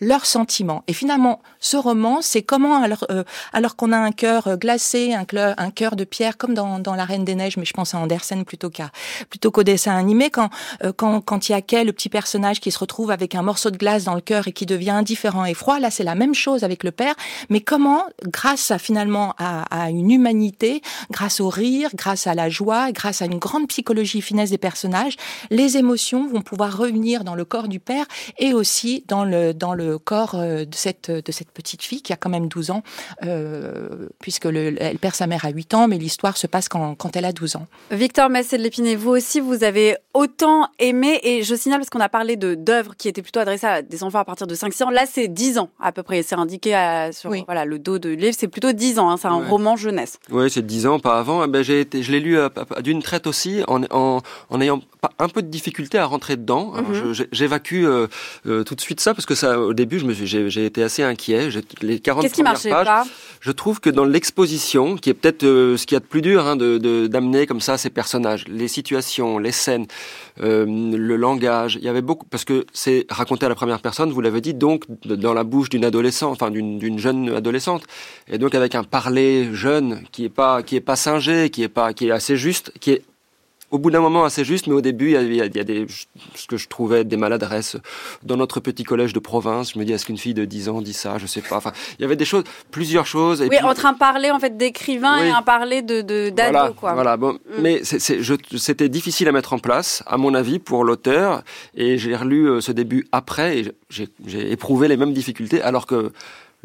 leurs 0.00 0.26
sentiments. 0.26 0.82
Et 0.88 0.92
finalement, 0.92 1.40
ce 1.60 1.76
roman, 1.76 2.18
c'est 2.20 2.42
comment, 2.42 2.82
alors, 2.82 3.04
euh, 3.10 3.24
alors 3.52 3.76
qu'on 3.76 3.92
a 3.92 3.98
un 3.98 4.12
cœur 4.12 4.46
euh, 4.48 4.56
glacé, 4.56 5.14
un 5.14 5.24
cœur, 5.24 5.54
un 5.58 5.70
cœur 5.70 5.96
de 5.96 6.04
pierre, 6.04 6.36
comme 6.36 6.54
dans, 6.54 6.78
dans 6.78 6.94
La 6.94 7.04
Reine 7.04 7.24
des 7.24 7.34
Neiges, 7.34 7.56
mais 7.56 7.64
je 7.64 7.72
pense 7.72 7.94
à 7.94 7.98
Andersen 7.98 8.44
plutôt 8.44 8.70
qu'à 8.70 8.90
plutôt 9.30 9.50
qu'au 9.50 9.62
dessin 9.62 9.96
animé, 9.96 10.30
quand 10.30 10.50
euh, 10.84 10.92
quand 10.96 11.20
quand 11.20 11.48
il 11.48 11.52
y 11.52 11.54
a 11.54 11.62
quel 11.62 11.86
le 11.86 11.92
petit 11.92 12.08
personnage 12.08 12.60
qui 12.60 12.70
se 12.70 12.78
retrouve 12.78 13.10
avec 13.10 13.34
un 13.34 13.42
morceau 13.42 13.70
de 13.70 13.76
glace 13.76 14.04
dans 14.04 14.14
le 14.14 14.20
cœur 14.20 14.48
et 14.48 14.52
qui 14.52 14.66
devient 14.66 14.90
indifférent 14.90 15.44
et 15.44 15.54
froid, 15.54 15.78
là 15.78 15.90
c'est 15.90 16.04
la 16.04 16.14
même 16.14 16.34
chose 16.34 16.64
avec 16.64 16.82
le 16.82 16.90
père. 16.90 17.14
Mais 17.50 17.60
comment, 17.60 18.04
grâce 18.24 18.70
à 18.70 18.78
finalement 18.78 19.34
à, 19.38 19.62
à 19.70 19.90
une 19.90 20.10
humanité, 20.10 20.82
grâce 21.10 21.40
au 21.40 21.48
rire, 21.48 21.90
grâce 21.94 22.26
à 22.26 22.34
la 22.34 22.48
joie, 22.48 22.92
grâce 22.92 23.22
à 23.22 23.26
une 23.26 23.38
grande 23.38 23.68
psychologie 23.68 24.22
finesse 24.22 24.50
des 24.50 24.58
personnages, 24.58 25.16
les 25.50 25.76
émotions 25.76 26.26
vont 26.26 26.42
pouvoir 26.42 26.76
revenir 26.76 27.24
dans 27.24 27.34
le 27.34 27.44
corps 27.44 27.68
du 27.68 27.80
père 27.80 28.06
et 28.38 28.54
aussi 28.54 29.04
dans 29.08 29.24
le 29.24 29.52
dans 29.52 29.74
le 29.74 29.83
corps 30.04 30.34
euh, 30.34 30.64
de 30.64 30.74
cette, 30.74 31.10
de 31.10 31.32
cette 31.32 31.50
petite 31.50 31.82
fille 31.82 32.02
qui 32.02 32.12
a 32.12 32.16
quand 32.16 32.30
même 32.30 32.48
12 32.48 32.70
ans, 32.70 32.82
euh, 33.24 34.08
puisque 34.20 34.44
le, 34.44 34.74
elle 34.80 34.98
perd 34.98 35.14
sa 35.14 35.26
mère 35.26 35.44
à 35.44 35.50
8 35.50 35.74
ans, 35.74 35.88
mais 35.88 35.98
l'histoire 35.98 36.36
se 36.36 36.46
passe 36.46 36.68
quand, 36.68 36.94
quand 36.94 37.16
elle 37.16 37.24
a 37.24 37.32
12 37.32 37.56
ans. 37.56 37.66
Victor 37.90 38.30
Massé 38.30 38.58
de 38.58 38.62
l'Épinay, 38.62 38.96
vous 38.96 39.10
aussi, 39.10 39.40
vous 39.40 39.64
avez 39.64 39.96
autant 40.12 40.68
aimé, 40.78 41.20
et 41.22 41.42
je 41.42 41.54
signale 41.54 41.80
parce 41.80 41.90
qu'on 41.90 42.00
a 42.00 42.08
parlé 42.08 42.36
de 42.36 42.54
d'œuvres 42.54 42.94
qui 42.96 43.08
étaient 43.08 43.22
plutôt 43.22 43.40
adressées 43.40 43.66
à 43.66 43.82
des 43.82 44.02
enfants 44.02 44.18
à 44.20 44.24
partir 44.24 44.46
de 44.46 44.54
5-6 44.54 44.84
ans. 44.84 44.90
Là, 44.90 45.04
c'est 45.06 45.28
10 45.28 45.58
ans 45.58 45.70
à 45.80 45.92
peu 45.92 46.02
près. 46.02 46.22
C'est 46.22 46.34
indiqué 46.34 46.74
à, 46.74 47.12
sur 47.12 47.34
voilà, 47.46 47.64
le 47.64 47.78
dos 47.78 47.98
de 47.98 48.10
livre. 48.10 48.34
C'est 48.38 48.48
plutôt 48.48 48.72
10 48.72 48.98
ans. 48.98 49.10
Hein, 49.10 49.16
c'est 49.16 49.28
un 49.28 49.46
roman 49.48 49.76
jeunesse. 49.76 50.18
Oui, 50.30 50.50
c'est 50.50 50.64
10 50.64 50.86
ans, 50.86 50.98
pas 50.98 51.18
avant. 51.18 51.44
Eh 51.44 51.48
ben, 51.48 51.62
j'ai 51.62 51.80
été, 51.80 52.02
je 52.02 52.12
l'ai 52.12 52.20
lu 52.20 52.38
d'une 52.82 53.02
traite 53.02 53.26
aussi, 53.26 53.62
en, 53.68 53.82
en, 53.90 54.20
en 54.50 54.60
ayant 54.60 54.80
un 55.18 55.28
peu 55.28 55.42
de 55.42 55.48
difficulté 55.48 55.98
à 55.98 56.06
rentrer 56.06 56.36
dedans. 56.36 56.72
Mhm. 56.72 57.14
J'évacue 57.32 57.84
euh, 57.84 58.06
euh, 58.46 58.64
tout 58.64 58.74
de 58.74 58.80
suite 58.80 59.00
ça 59.00 59.14
parce 59.14 59.26
que 59.26 59.34
ça, 59.34 59.58
au 59.60 59.74
début, 59.74 59.98
je 59.98 60.06
me 60.06 60.14
j'ai 60.14 60.64
été 60.64 60.82
assez 60.82 61.02
inquiet. 61.02 61.48
Les 61.82 62.00
40 62.00 62.22
Qu'est-ce 62.22 62.34
qui 62.34 62.42
marchait 62.42 62.70
pages, 62.70 62.86
pas? 62.86 63.04
je 63.40 63.52
trouve 63.52 63.80
que 63.80 63.90
dans 63.90 64.04
l'exposition, 64.04 64.96
qui 64.96 65.10
est 65.10 65.14
peut-être 65.14 65.44
euh, 65.44 65.76
ce 65.76 65.86
qu'il 65.86 65.96
y 65.96 65.98
a 65.98 66.00
de 66.00 66.06
plus 66.06 66.22
dur, 66.22 66.46
hein, 66.46 66.56
de 66.56 67.06
d'amener 67.06 67.46
comme 67.46 67.60
ça 67.60 67.78
ces 67.78 67.90
personnages, 67.90 68.46
les 68.48 68.68
situations, 68.68 69.38
les 69.38 69.52
scènes, 69.52 69.86
le 70.40 71.16
langage, 71.16 71.76
il 71.76 71.84
y 71.84 71.88
avait 71.88 72.02
beaucoup 72.02 72.26
parce 72.26 72.44
que 72.44 72.66
c'est 72.72 73.06
raconté 73.08 73.46
à 73.46 73.48
la 73.48 73.54
première 73.54 73.80
personne. 73.80 74.10
Vous 74.10 74.20
l'avez 74.20 74.40
dit, 74.40 74.54
donc 74.54 74.84
dans 75.04 75.34
la 75.34 75.44
bouche 75.44 75.68
d'une 75.68 75.84
adolescente, 75.84 76.32
enfin 76.32 76.50
d'une 76.50 76.98
jeune 76.98 77.28
adolescente, 77.34 77.84
et 78.28 78.38
donc 78.38 78.54
avec 78.54 78.74
un 78.74 78.84
parler 78.84 79.54
jeune 79.54 80.02
qui 80.12 80.24
est 80.24 80.30
pas 80.30 80.62
qui 80.62 80.76
est 80.76 80.80
pas 80.80 80.96
singé, 80.96 81.50
qui 81.50 81.62
est 81.62 81.68
pas 81.68 81.92
qui 81.92 82.08
est 82.08 82.10
assez 82.10 82.36
juste, 82.36 82.72
qui 82.80 82.92
est 82.92 83.02
au 83.74 83.78
bout 83.78 83.90
d'un 83.90 84.00
moment 84.00 84.24
assez 84.24 84.44
juste, 84.44 84.68
mais 84.68 84.72
au 84.72 84.80
début, 84.80 85.06
il 85.06 85.34
y 85.34 85.40
a, 85.40 85.64
des, 85.64 85.86
ce 86.36 86.46
que 86.46 86.56
je 86.56 86.68
trouvais 86.68 87.02
des 87.02 87.16
maladresses 87.16 87.76
dans 88.22 88.36
notre 88.36 88.60
petit 88.60 88.84
collège 88.84 89.12
de 89.12 89.18
province. 89.18 89.72
Je 89.72 89.80
me 89.80 89.84
dis, 89.84 89.92
est-ce 89.92 90.06
qu'une 90.06 90.16
fille 90.16 90.32
de 90.32 90.44
10 90.44 90.68
ans 90.68 90.80
dit 90.80 90.92
ça? 90.92 91.18
Je 91.18 91.26
sais 91.26 91.40
pas. 91.40 91.56
Enfin, 91.56 91.72
il 91.98 92.02
y 92.02 92.04
avait 92.04 92.14
des 92.14 92.24
choses, 92.24 92.44
plusieurs 92.70 93.04
choses. 93.04 93.42
Et 93.42 93.48
oui, 93.48 93.56
entre 93.64 93.86
un 93.86 93.94
parler 93.94 94.30
en 94.30 94.38
fait 94.38 94.56
d'écrivain 94.56 95.24
et 95.24 95.30
un 95.30 95.42
parler 95.42 95.82
de 95.82 96.02
d'ado, 96.30 96.52
voilà, 96.52 96.72
quoi. 96.76 96.94
Voilà. 96.94 97.16
Bon, 97.16 97.32
mm. 97.32 97.62
mais 97.62 97.82
c'était 97.82 98.88
difficile 98.88 99.26
à 99.26 99.32
mettre 99.32 99.52
en 99.52 99.58
place, 99.58 100.04
à 100.06 100.18
mon 100.18 100.34
avis, 100.34 100.60
pour 100.60 100.84
l'auteur. 100.84 101.42
Et 101.74 101.98
j'ai 101.98 102.14
relu 102.14 102.48
euh, 102.48 102.60
ce 102.60 102.70
début 102.70 103.08
après, 103.10 103.58
et 103.58 103.72
j'ai 103.90 104.52
éprouvé 104.52 104.86
les 104.86 104.96
mêmes 104.96 105.12
difficultés, 105.12 105.60
alors 105.62 105.86
que 105.86 106.12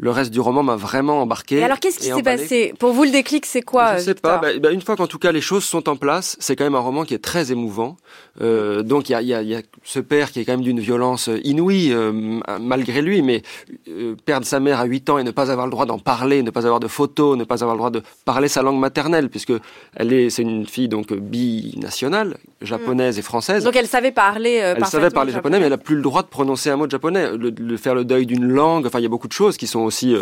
le 0.00 0.10
reste 0.10 0.30
du 0.30 0.40
roman 0.40 0.62
m'a 0.62 0.76
vraiment 0.76 1.20
embarqué. 1.20 1.56
Et 1.56 1.62
alors 1.62 1.78
qu'est-ce 1.78 1.98
qui 1.98 2.06
s'est 2.06 2.22
passé 2.22 2.72
Pour 2.78 2.92
vous, 2.92 3.04
le 3.04 3.10
déclic, 3.10 3.44
c'est 3.44 3.60
quoi 3.60 3.98
Je 3.98 4.04
sais 4.04 4.14
pas. 4.14 4.38
Bah, 4.38 4.48
bah, 4.58 4.70
une 4.70 4.80
fois 4.80 4.96
qu'en 4.96 5.06
tout 5.06 5.18
cas 5.18 5.30
les 5.30 5.42
choses 5.42 5.64
sont 5.64 5.90
en 5.90 5.96
place, 5.96 6.36
c'est 6.40 6.56
quand 6.56 6.64
même 6.64 6.74
un 6.74 6.80
roman 6.80 7.04
qui 7.04 7.12
est 7.12 7.22
très 7.22 7.52
émouvant. 7.52 7.96
Euh, 8.40 8.82
donc 8.82 9.10
il 9.10 9.12
y 9.12 9.14
a, 9.14 9.20
y, 9.20 9.34
a, 9.34 9.42
y 9.42 9.54
a, 9.54 9.60
ce 9.84 10.00
père 10.00 10.30
qui 10.30 10.40
est 10.40 10.44
quand 10.46 10.52
même 10.52 10.62
d'une 10.62 10.80
violence 10.80 11.28
inouïe 11.44 11.92
euh, 11.92 12.40
malgré 12.58 13.02
lui, 13.02 13.20
mais 13.20 13.42
euh, 13.88 14.16
perdre 14.24 14.46
sa 14.46 14.58
mère 14.58 14.80
à 14.80 14.84
8 14.84 15.10
ans 15.10 15.18
et 15.18 15.24
ne 15.24 15.32
pas 15.32 15.50
avoir 15.50 15.66
le 15.66 15.70
droit 15.70 15.84
d'en 15.84 15.98
parler, 15.98 16.42
ne 16.42 16.50
pas 16.50 16.64
avoir 16.64 16.80
de 16.80 16.88
photos, 16.88 17.36
ne 17.36 17.44
pas 17.44 17.62
avoir 17.62 17.74
le 17.74 17.78
droit 17.78 17.90
de 17.90 18.02
parler 18.24 18.48
sa 18.48 18.62
langue 18.62 18.78
maternelle, 18.78 19.28
puisque 19.28 19.52
elle 19.94 20.14
est, 20.14 20.30
c'est 20.30 20.42
une 20.42 20.66
fille 20.66 20.88
donc 20.88 21.12
binationale, 21.12 22.38
japonaise 22.62 23.18
et 23.18 23.22
française. 23.22 23.64
Donc 23.64 23.76
elle 23.76 23.86
savait 23.86 24.12
parler. 24.12 24.52
elle 24.52 24.86
savait 24.86 25.10
parler 25.10 25.32
japonais, 25.32 25.60
mais 25.60 25.66
elle 25.66 25.72
a 25.74 25.78
plus 25.78 25.96
le 25.96 26.02
droit 26.02 26.22
de 26.22 26.28
prononcer 26.28 26.70
un 26.70 26.76
mot 26.76 26.86
de 26.86 26.90
japonais, 26.90 27.32
le, 27.36 27.76
faire 27.76 27.94
le 27.94 28.06
deuil 28.06 28.24
d'une 28.24 28.46
langue. 28.46 28.86
Enfin, 28.86 28.98
il 28.98 29.02
y 29.02 29.06
a 29.06 29.10
beaucoup 29.10 29.28
de 29.28 29.32
choses 29.32 29.58
qui 29.58 29.66
sont 29.66 29.89
aussi 29.90 30.14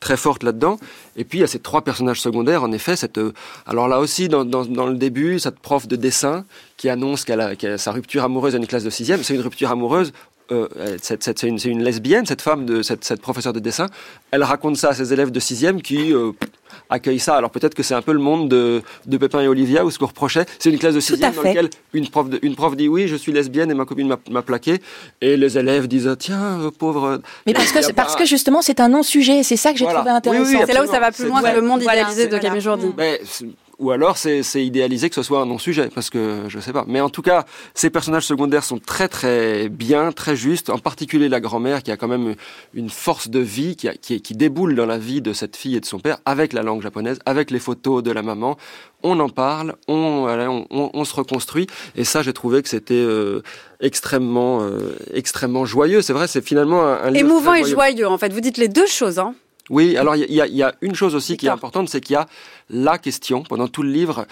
très 0.00 0.16
fortes 0.16 0.42
là-dedans. 0.42 0.78
Et 1.16 1.24
puis 1.24 1.38
il 1.38 1.40
y 1.40 1.44
a 1.44 1.48
ces 1.48 1.58
trois 1.58 1.82
personnages 1.82 2.20
secondaires, 2.20 2.62
en 2.62 2.72
effet, 2.72 2.96
cette. 2.96 3.18
alors 3.66 3.88
là 3.88 4.00
aussi, 4.00 4.28
dans, 4.28 4.44
dans, 4.44 4.86
le 4.86 4.96
début, 4.96 5.38
cette 5.38 5.58
prof 5.58 5.88
de 5.88 5.96
dessin 5.96 6.44
qui 6.76 6.88
annonce 6.88 7.24
qu'elle 7.24 7.40
a, 7.40 7.78
sa 7.78 7.92
rupture 7.92 8.24
amoureuse 8.24 8.52
dans 8.52 8.60
une 8.60 8.66
classe 8.66 8.84
de 8.84 8.90
sixième. 8.90 9.22
C'est 9.22 9.34
une 9.34 9.40
rupture 9.40 9.70
amoureuse 9.70 10.12
euh, 10.52 10.68
c'est 11.00 11.42
une, 11.42 11.58
une, 11.64 11.82
lesbienne, 11.82 12.26
cette 12.26 12.42
femme, 12.42 12.66
de, 12.66 12.82
cette, 12.82 13.02
cette 13.02 13.22
professeure 13.22 13.54
de 13.54 13.60
dessin. 13.60 13.86
Elle 14.30 14.42
raconte 14.42 14.76
ça 14.76 14.90
à 14.90 14.94
ses 14.94 15.12
élèves 15.12 15.30
de 15.30 15.40
sixième 15.40 15.80
qui 15.80 16.12
accueillent 16.90 17.18
ça. 17.18 17.36
Alors 17.36 17.50
peut-être 17.50 17.74
que 17.74 17.82
c'est 17.82 17.94
un 17.94 18.02
peu 18.02 18.12
le 18.12 18.18
monde 18.18 18.48
de, 18.48 18.82
de 19.06 19.16
Pépin 19.16 19.40
et 19.40 19.48
Olivia, 19.48 19.84
où 19.84 19.90
ce 19.90 19.98
qu'on 19.98 20.06
reprochait, 20.06 20.46
c'est 20.58 20.70
une 20.70 20.78
classe 20.78 20.94
de 20.94 21.00
sixième 21.00 21.32
dans 21.32 21.42
laquelle 21.42 21.70
une 21.92 22.08
prof, 22.08 22.26
une 22.42 22.54
prof 22.54 22.76
dit 22.76 22.88
oui, 22.88 23.08
je 23.08 23.16
suis 23.16 23.32
lesbienne 23.32 23.70
et 23.70 23.74
ma 23.74 23.84
copine 23.84 24.14
m'a 24.30 24.42
plaqué. 24.42 24.80
Et 25.20 25.36
les 25.36 25.58
élèves 25.58 25.88
disent 25.88 26.08
ah, 26.08 26.16
tiens, 26.16 26.60
euh, 26.60 26.70
pauvre. 26.70 27.20
Mais 27.46 27.52
parce 27.52 27.72
que, 27.72 27.92
parce 27.92 28.16
que 28.16 28.24
justement, 28.24 28.62
c'est 28.62 28.80
un 28.80 28.88
non-sujet. 28.88 29.42
C'est 29.42 29.56
ça 29.56 29.72
que 29.72 29.78
j'ai 29.78 29.86
trouvé 29.86 30.10
intéressant. 30.10 30.64
c'est 30.66 30.72
là 30.72 30.84
où 30.84 30.90
ça 30.90 31.00
va 31.00 31.12
plus 31.12 31.26
loin 31.26 31.42
que 31.42 31.54
le 31.54 31.62
monde 31.62 31.82
idéalisé 31.82 32.28
de 32.28 32.38
Camille 32.38 32.60
Jourdi. 32.60 32.86
Ou 33.78 33.90
alors 33.90 34.16
c'est 34.16 34.42
idéalisé 34.64 35.08
que 35.08 35.14
ce 35.14 35.22
soit 35.22 35.40
un 35.40 35.46
non-sujet, 35.46 35.88
parce 35.94 36.10
que 36.10 36.44
je 36.48 36.60
sais 36.60 36.72
pas. 36.72 36.84
Mais 36.86 37.00
en 37.00 37.10
tout 37.10 37.22
cas, 37.22 37.44
ces 37.74 37.90
personnages 37.90 38.26
secondaires 38.26 38.64
sont 38.64 38.78
très 38.78 39.08
très 39.08 39.68
bien, 39.68 40.12
très 40.12 40.36
justes, 40.36 40.70
en 40.70 40.78
particulier 40.78 41.28
la 41.28 41.40
grand-mère 41.40 41.82
qui 41.82 41.90
a 41.90 41.96
quand 41.96 42.08
même 42.08 42.34
une 42.72 42.90
force 42.90 43.28
de 43.28 43.40
vie, 43.40 43.76
qui, 43.76 43.88
qui, 44.00 44.20
qui, 44.20 44.34
déboule 44.34 44.74
dans 44.74 44.86
la 44.86 44.98
vie 44.98 45.20
de 45.20 45.32
cette 45.32 45.56
fille 45.56 45.76
et 45.76 45.80
de 45.80 45.86
son 45.86 45.98
père, 45.98 46.18
avec 46.24 46.52
la 46.52 46.62
langue 46.62 46.82
japonaise, 46.82 47.18
avec 47.26 47.50
les 47.50 47.58
photos 47.58 48.02
de 48.02 48.12
la 48.12 48.22
maman. 48.22 48.56
On 49.02 49.20
en 49.20 49.28
parle, 49.28 49.74
on, 49.86 50.26
on, 50.70 50.90
on, 50.94 51.04
se 51.04 51.14
reconstruit, 51.14 51.66
et 51.94 52.04
ça 52.04 52.22
j'ai 52.22 52.32
trouvé 52.32 52.62
que 52.62 52.68
c'était 52.70 52.94
euh, 52.94 53.42
extrêmement 53.80 54.62
euh, 54.62 54.96
extrêmement 55.12 55.66
joyeux. 55.66 56.00
C'est 56.00 56.14
vrai, 56.14 56.26
c'est 56.26 56.42
finalement 56.42 56.86
un, 56.86 57.02
un 57.02 57.10
livre 57.10 57.28
émouvant 57.28 57.54
et 57.54 57.64
joyeux 57.64 58.08
en 58.08 58.16
fait. 58.16 58.32
Vous 58.32 58.40
dites 58.40 58.56
les 58.56 58.68
deux 58.68 58.86
choses, 58.86 59.18
hein 59.18 59.34
oui, 59.70 59.96
alors 59.96 60.14
il 60.14 60.30
y, 60.30 60.34
y, 60.34 60.62
a 60.62 60.74
une 60.82 60.94
chose 60.94 61.14
aussi 61.14 61.38
qui 61.38 61.46
est 61.46 61.50
importante, 61.50 61.88
c'est 61.88 62.00
qu'il 62.00 62.14
y 62.14 62.16
a 62.16 62.26
la 62.68 62.98
question. 62.98 63.42
Pendant 63.42 63.66
tout 63.66 63.82
le 63.82 63.90
livre, 63.90 64.26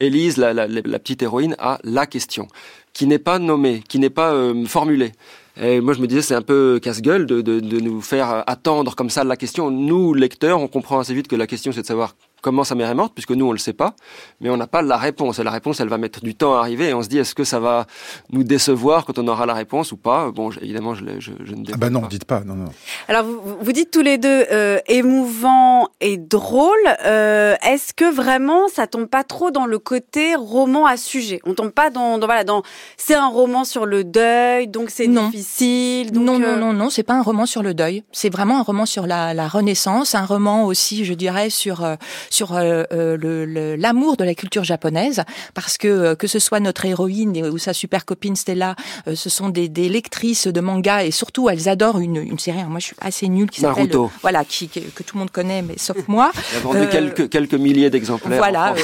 Élise, 0.00 0.36
la, 0.36 0.52
la, 0.52 0.66
la, 0.66 0.98
petite 0.98 1.22
héroïne, 1.22 1.56
a 1.58 1.78
la 1.82 2.06
question, 2.06 2.46
qui 2.92 3.06
n'est 3.06 3.18
pas 3.18 3.38
nommée, 3.38 3.82
qui 3.88 3.98
n'est 3.98 4.10
pas 4.10 4.32
euh, 4.34 4.66
formulée. 4.66 5.12
Et 5.60 5.80
moi, 5.80 5.94
je 5.94 6.00
me 6.00 6.06
disais, 6.06 6.22
c'est 6.22 6.34
un 6.34 6.42
peu 6.42 6.78
casse-gueule 6.82 7.26
de, 7.26 7.40
de, 7.40 7.60
de, 7.60 7.80
nous 7.80 8.00
faire 8.00 8.44
attendre 8.46 8.94
comme 8.94 9.10
ça 9.10 9.24
la 9.24 9.36
question. 9.36 9.70
Nous, 9.70 10.14
lecteurs, 10.14 10.60
on 10.60 10.68
comprend 10.68 10.98
assez 10.98 11.14
vite 11.14 11.26
que 11.26 11.36
la 11.36 11.46
question, 11.46 11.72
c'est 11.72 11.82
de 11.82 11.86
savoir 11.86 12.14
comment 12.40 12.64
sa 12.64 12.74
mère 12.74 12.90
est 12.90 12.94
morte, 12.94 13.12
puisque 13.14 13.32
nous, 13.32 13.46
on 13.46 13.52
le 13.52 13.58
sait 13.58 13.72
pas, 13.72 13.94
mais 14.40 14.50
on 14.50 14.56
n'a 14.56 14.66
pas 14.66 14.82
la 14.82 14.96
réponse. 14.96 15.38
Et 15.38 15.44
la 15.44 15.50
réponse, 15.50 15.80
elle 15.80 15.88
va 15.88 15.98
mettre 15.98 16.20
du 16.20 16.34
temps 16.34 16.54
à 16.56 16.60
arriver, 16.60 16.88
et 16.88 16.94
on 16.94 17.02
se 17.02 17.08
dit, 17.08 17.18
est-ce 17.18 17.34
que 17.34 17.44
ça 17.44 17.60
va 17.60 17.86
nous 18.30 18.44
décevoir 18.44 19.04
quand 19.04 19.18
on 19.18 19.28
aura 19.28 19.46
la 19.46 19.54
réponse 19.54 19.92
ou 19.92 19.96
pas? 19.96 20.30
Bon, 20.30 20.50
évidemment, 20.60 20.94
je, 20.94 21.04
je, 21.18 21.32
je 21.44 21.54
ne 21.54 21.62
dis 21.62 21.72
ah 21.74 21.76
bah 21.76 21.90
non, 21.90 22.02
dites 22.08 22.24
pas, 22.24 22.40
non, 22.40 22.54
non. 22.54 22.70
Alors, 23.08 23.24
vous, 23.24 23.58
vous 23.60 23.72
dites 23.72 23.90
tous 23.90 24.02
les 24.02 24.18
deux 24.18 24.46
euh, 24.50 24.78
émouvant 24.86 25.88
et 26.00 26.16
drôle. 26.16 26.74
Euh, 27.04 27.54
est-ce 27.62 27.92
que 27.92 28.10
vraiment, 28.12 28.68
ça 28.68 28.86
tombe 28.86 29.06
pas 29.06 29.24
trop 29.24 29.50
dans 29.50 29.66
le 29.66 29.78
côté 29.78 30.34
roman 30.34 30.86
à 30.86 30.96
sujet? 30.96 31.40
On 31.44 31.54
tombe 31.54 31.70
pas 31.70 31.90
dans, 31.90 32.18
dans 32.18 32.26
voilà, 32.26 32.44
dans 32.44 32.62
c'est 32.96 33.14
un 33.14 33.28
roman 33.28 33.64
sur 33.64 33.86
le 33.86 34.04
deuil, 34.04 34.68
donc 34.68 34.90
c'est 34.90 35.08
difficile. 35.08 36.12
Donc 36.12 36.24
non, 36.24 36.38
non, 36.38 36.48
euh, 36.48 36.56
non, 36.56 36.72
non, 36.72 36.90
c'est 36.90 37.02
pas 37.02 37.14
un 37.14 37.22
roman 37.22 37.46
sur 37.46 37.62
le 37.62 37.74
deuil. 37.74 38.04
C'est 38.12 38.30
vraiment 38.30 38.58
un 38.58 38.62
roman 38.62 38.86
sur 38.86 39.06
la, 39.06 39.34
la 39.34 39.48
Renaissance, 39.48 40.14
un 40.14 40.24
roman 40.24 40.64
aussi, 40.64 41.04
je 41.04 41.14
dirais, 41.14 41.50
sur 41.50 41.84
euh, 41.84 41.96
sur 42.30 42.54
euh, 42.54 42.84
euh, 42.92 43.76
l'amour 43.76 44.16
de 44.16 44.24
la 44.24 44.34
culture 44.34 44.64
japonaise, 44.64 45.22
parce 45.52 45.76
que 45.76 45.88
euh, 45.88 46.14
que 46.14 46.28
ce 46.28 46.38
soit 46.38 46.60
notre 46.60 46.86
héroïne 46.86 47.36
ou 47.48 47.58
sa 47.58 47.74
super 47.74 48.04
copine 48.04 48.36
Stella, 48.36 48.76
ce 49.12 49.28
sont 49.28 49.48
des, 49.48 49.68
des, 49.68 49.88
lectrices 49.88 50.46
de 50.46 50.60
manga 50.60 51.04
et 51.04 51.10
surtout 51.10 51.50
elles 51.50 51.68
adorent 51.68 51.98
une, 51.98 52.16
une 52.16 52.38
série. 52.38 52.62
moi, 52.68 52.78
je 52.78 52.86
suis 52.86 52.96
assez 53.00 53.28
nulle 53.28 53.50
qui 53.50 53.60
s'appelle 53.60 53.90
voilà, 54.22 54.44
qui, 54.44 54.68
que, 54.68 55.02
tout 55.02 55.16
le 55.16 55.20
monde 55.20 55.30
connaît, 55.30 55.62
mais 55.62 55.74
sauf 55.76 55.96
moi. 56.06 56.30
Il 56.52 56.56
a 56.56 56.60
vendu 56.60 56.88
quelques 56.88 57.28
quelques 57.28 57.54
milliers 57.54 57.90
d'exemplaires. 57.90 58.38
Voilà, 58.38 58.74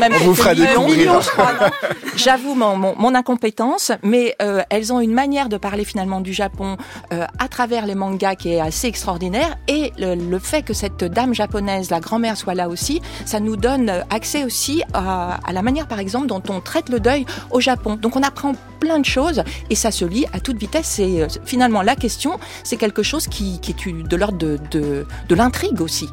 même 0.00 0.12
On 0.22 0.24
vous 0.24 0.34
fera 0.34 0.54
découvrir. 0.54 1.20
J'avoue 2.16 2.54
mon, 2.54 2.76
mon, 2.76 2.94
mon, 2.96 3.14
incompétence, 3.14 3.92
mais 4.02 4.34
elles 4.70 4.92
ont 4.92 5.00
une 5.00 5.12
manière 5.12 5.50
de 5.50 5.58
parler 5.58 5.84
finalement 5.84 6.22
du 6.22 6.32
Japon 6.32 6.78
à 7.10 7.48
travers 7.48 7.84
les 7.84 7.94
mangas 7.94 8.36
qui 8.36 8.52
est 8.52 8.60
assez 8.60 8.86
extraordinaire 8.86 9.56
et 9.68 9.92
le, 9.98 10.14
le 10.14 10.38
fait 10.38 10.62
que 10.62 10.72
cette 10.72 11.04
dame 11.04 11.34
japonaise, 11.34 11.90
la 11.90 12.00
grand-mère, 12.00 12.36
soit 12.36 12.54
là 12.54 12.68
aussi 12.68 12.85
ça 13.24 13.40
nous 13.40 13.56
donne 13.56 13.90
accès 14.10 14.44
aussi 14.44 14.82
à, 14.92 15.38
la 15.52 15.62
manière, 15.62 15.86
par 15.86 15.98
exemple, 15.98 16.26
dont 16.26 16.42
on 16.48 16.60
traite 16.60 16.88
le 16.88 17.00
deuil 17.00 17.26
au 17.50 17.60
Japon. 17.60 17.96
Donc 17.96 18.16
on 18.16 18.22
apprend 18.22 18.54
plein 18.80 18.98
de 18.98 19.04
choses 19.04 19.42
et 19.70 19.74
ça 19.74 19.90
se 19.90 20.04
lit 20.04 20.26
à 20.32 20.40
toute 20.40 20.58
vitesse. 20.58 20.98
Et 20.98 21.22
euh, 21.22 21.28
finalement, 21.44 21.82
la 21.82 21.96
question, 21.96 22.38
c'est 22.64 22.76
quelque 22.76 23.02
chose 23.02 23.26
qui, 23.26 23.60
est 23.68 24.08
de 24.08 24.16
l'ordre 24.16 24.38
de, 24.38 24.58
de 25.28 25.34
l'intrigue 25.34 25.80
aussi. 25.80 26.08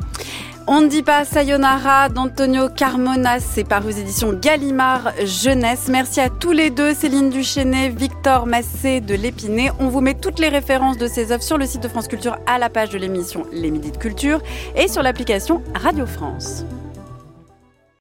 On 0.65 0.80
ne 0.80 0.88
dit 0.88 1.04
pas 1.04 1.26
Sayonara 1.26 2.08
d'Antonio 2.08 2.69
Carmona, 2.69 3.41
c'est 3.41 3.65
par 3.65 3.86
aux 3.86 3.89
éditions 3.89 4.32
Gallimard 4.32 5.12
Jeunesse. 5.26 5.89
Merci 5.89 6.21
à 6.21 6.30
tous 6.30 6.54
les 6.54 6.69
deux, 6.69 6.93
Céline 6.93 7.30
Duchesnet, 7.30 7.89
Victor 7.89 8.45
Massé 8.45 9.02
de 9.02 9.13
l'Épinay. 9.13 9.71
On 9.80 9.89
vous 9.89 9.99
met 9.99 10.13
toutes 10.13 10.39
les 10.39 10.47
références 10.47 10.97
de 10.97 11.08
ces 11.08 11.34
œuvres 11.34 11.43
sur 11.43 11.58
le 11.58 11.65
site 11.65 11.84
de 11.84 11.89
France 11.89 12.08
Culture 12.08 12.38
à 12.47 12.60
la 12.60 12.69
page 12.69 12.91
de 12.91 12.97
l'émission 12.97 13.45
Les 13.52 13.71
Midis 13.71 13.91
de 13.91 13.97
Culture 13.97 14.41
et 14.78 14.88
sur 14.88 15.04
l'application 15.04 15.62
Radio 15.76 16.06
France. 16.06 16.65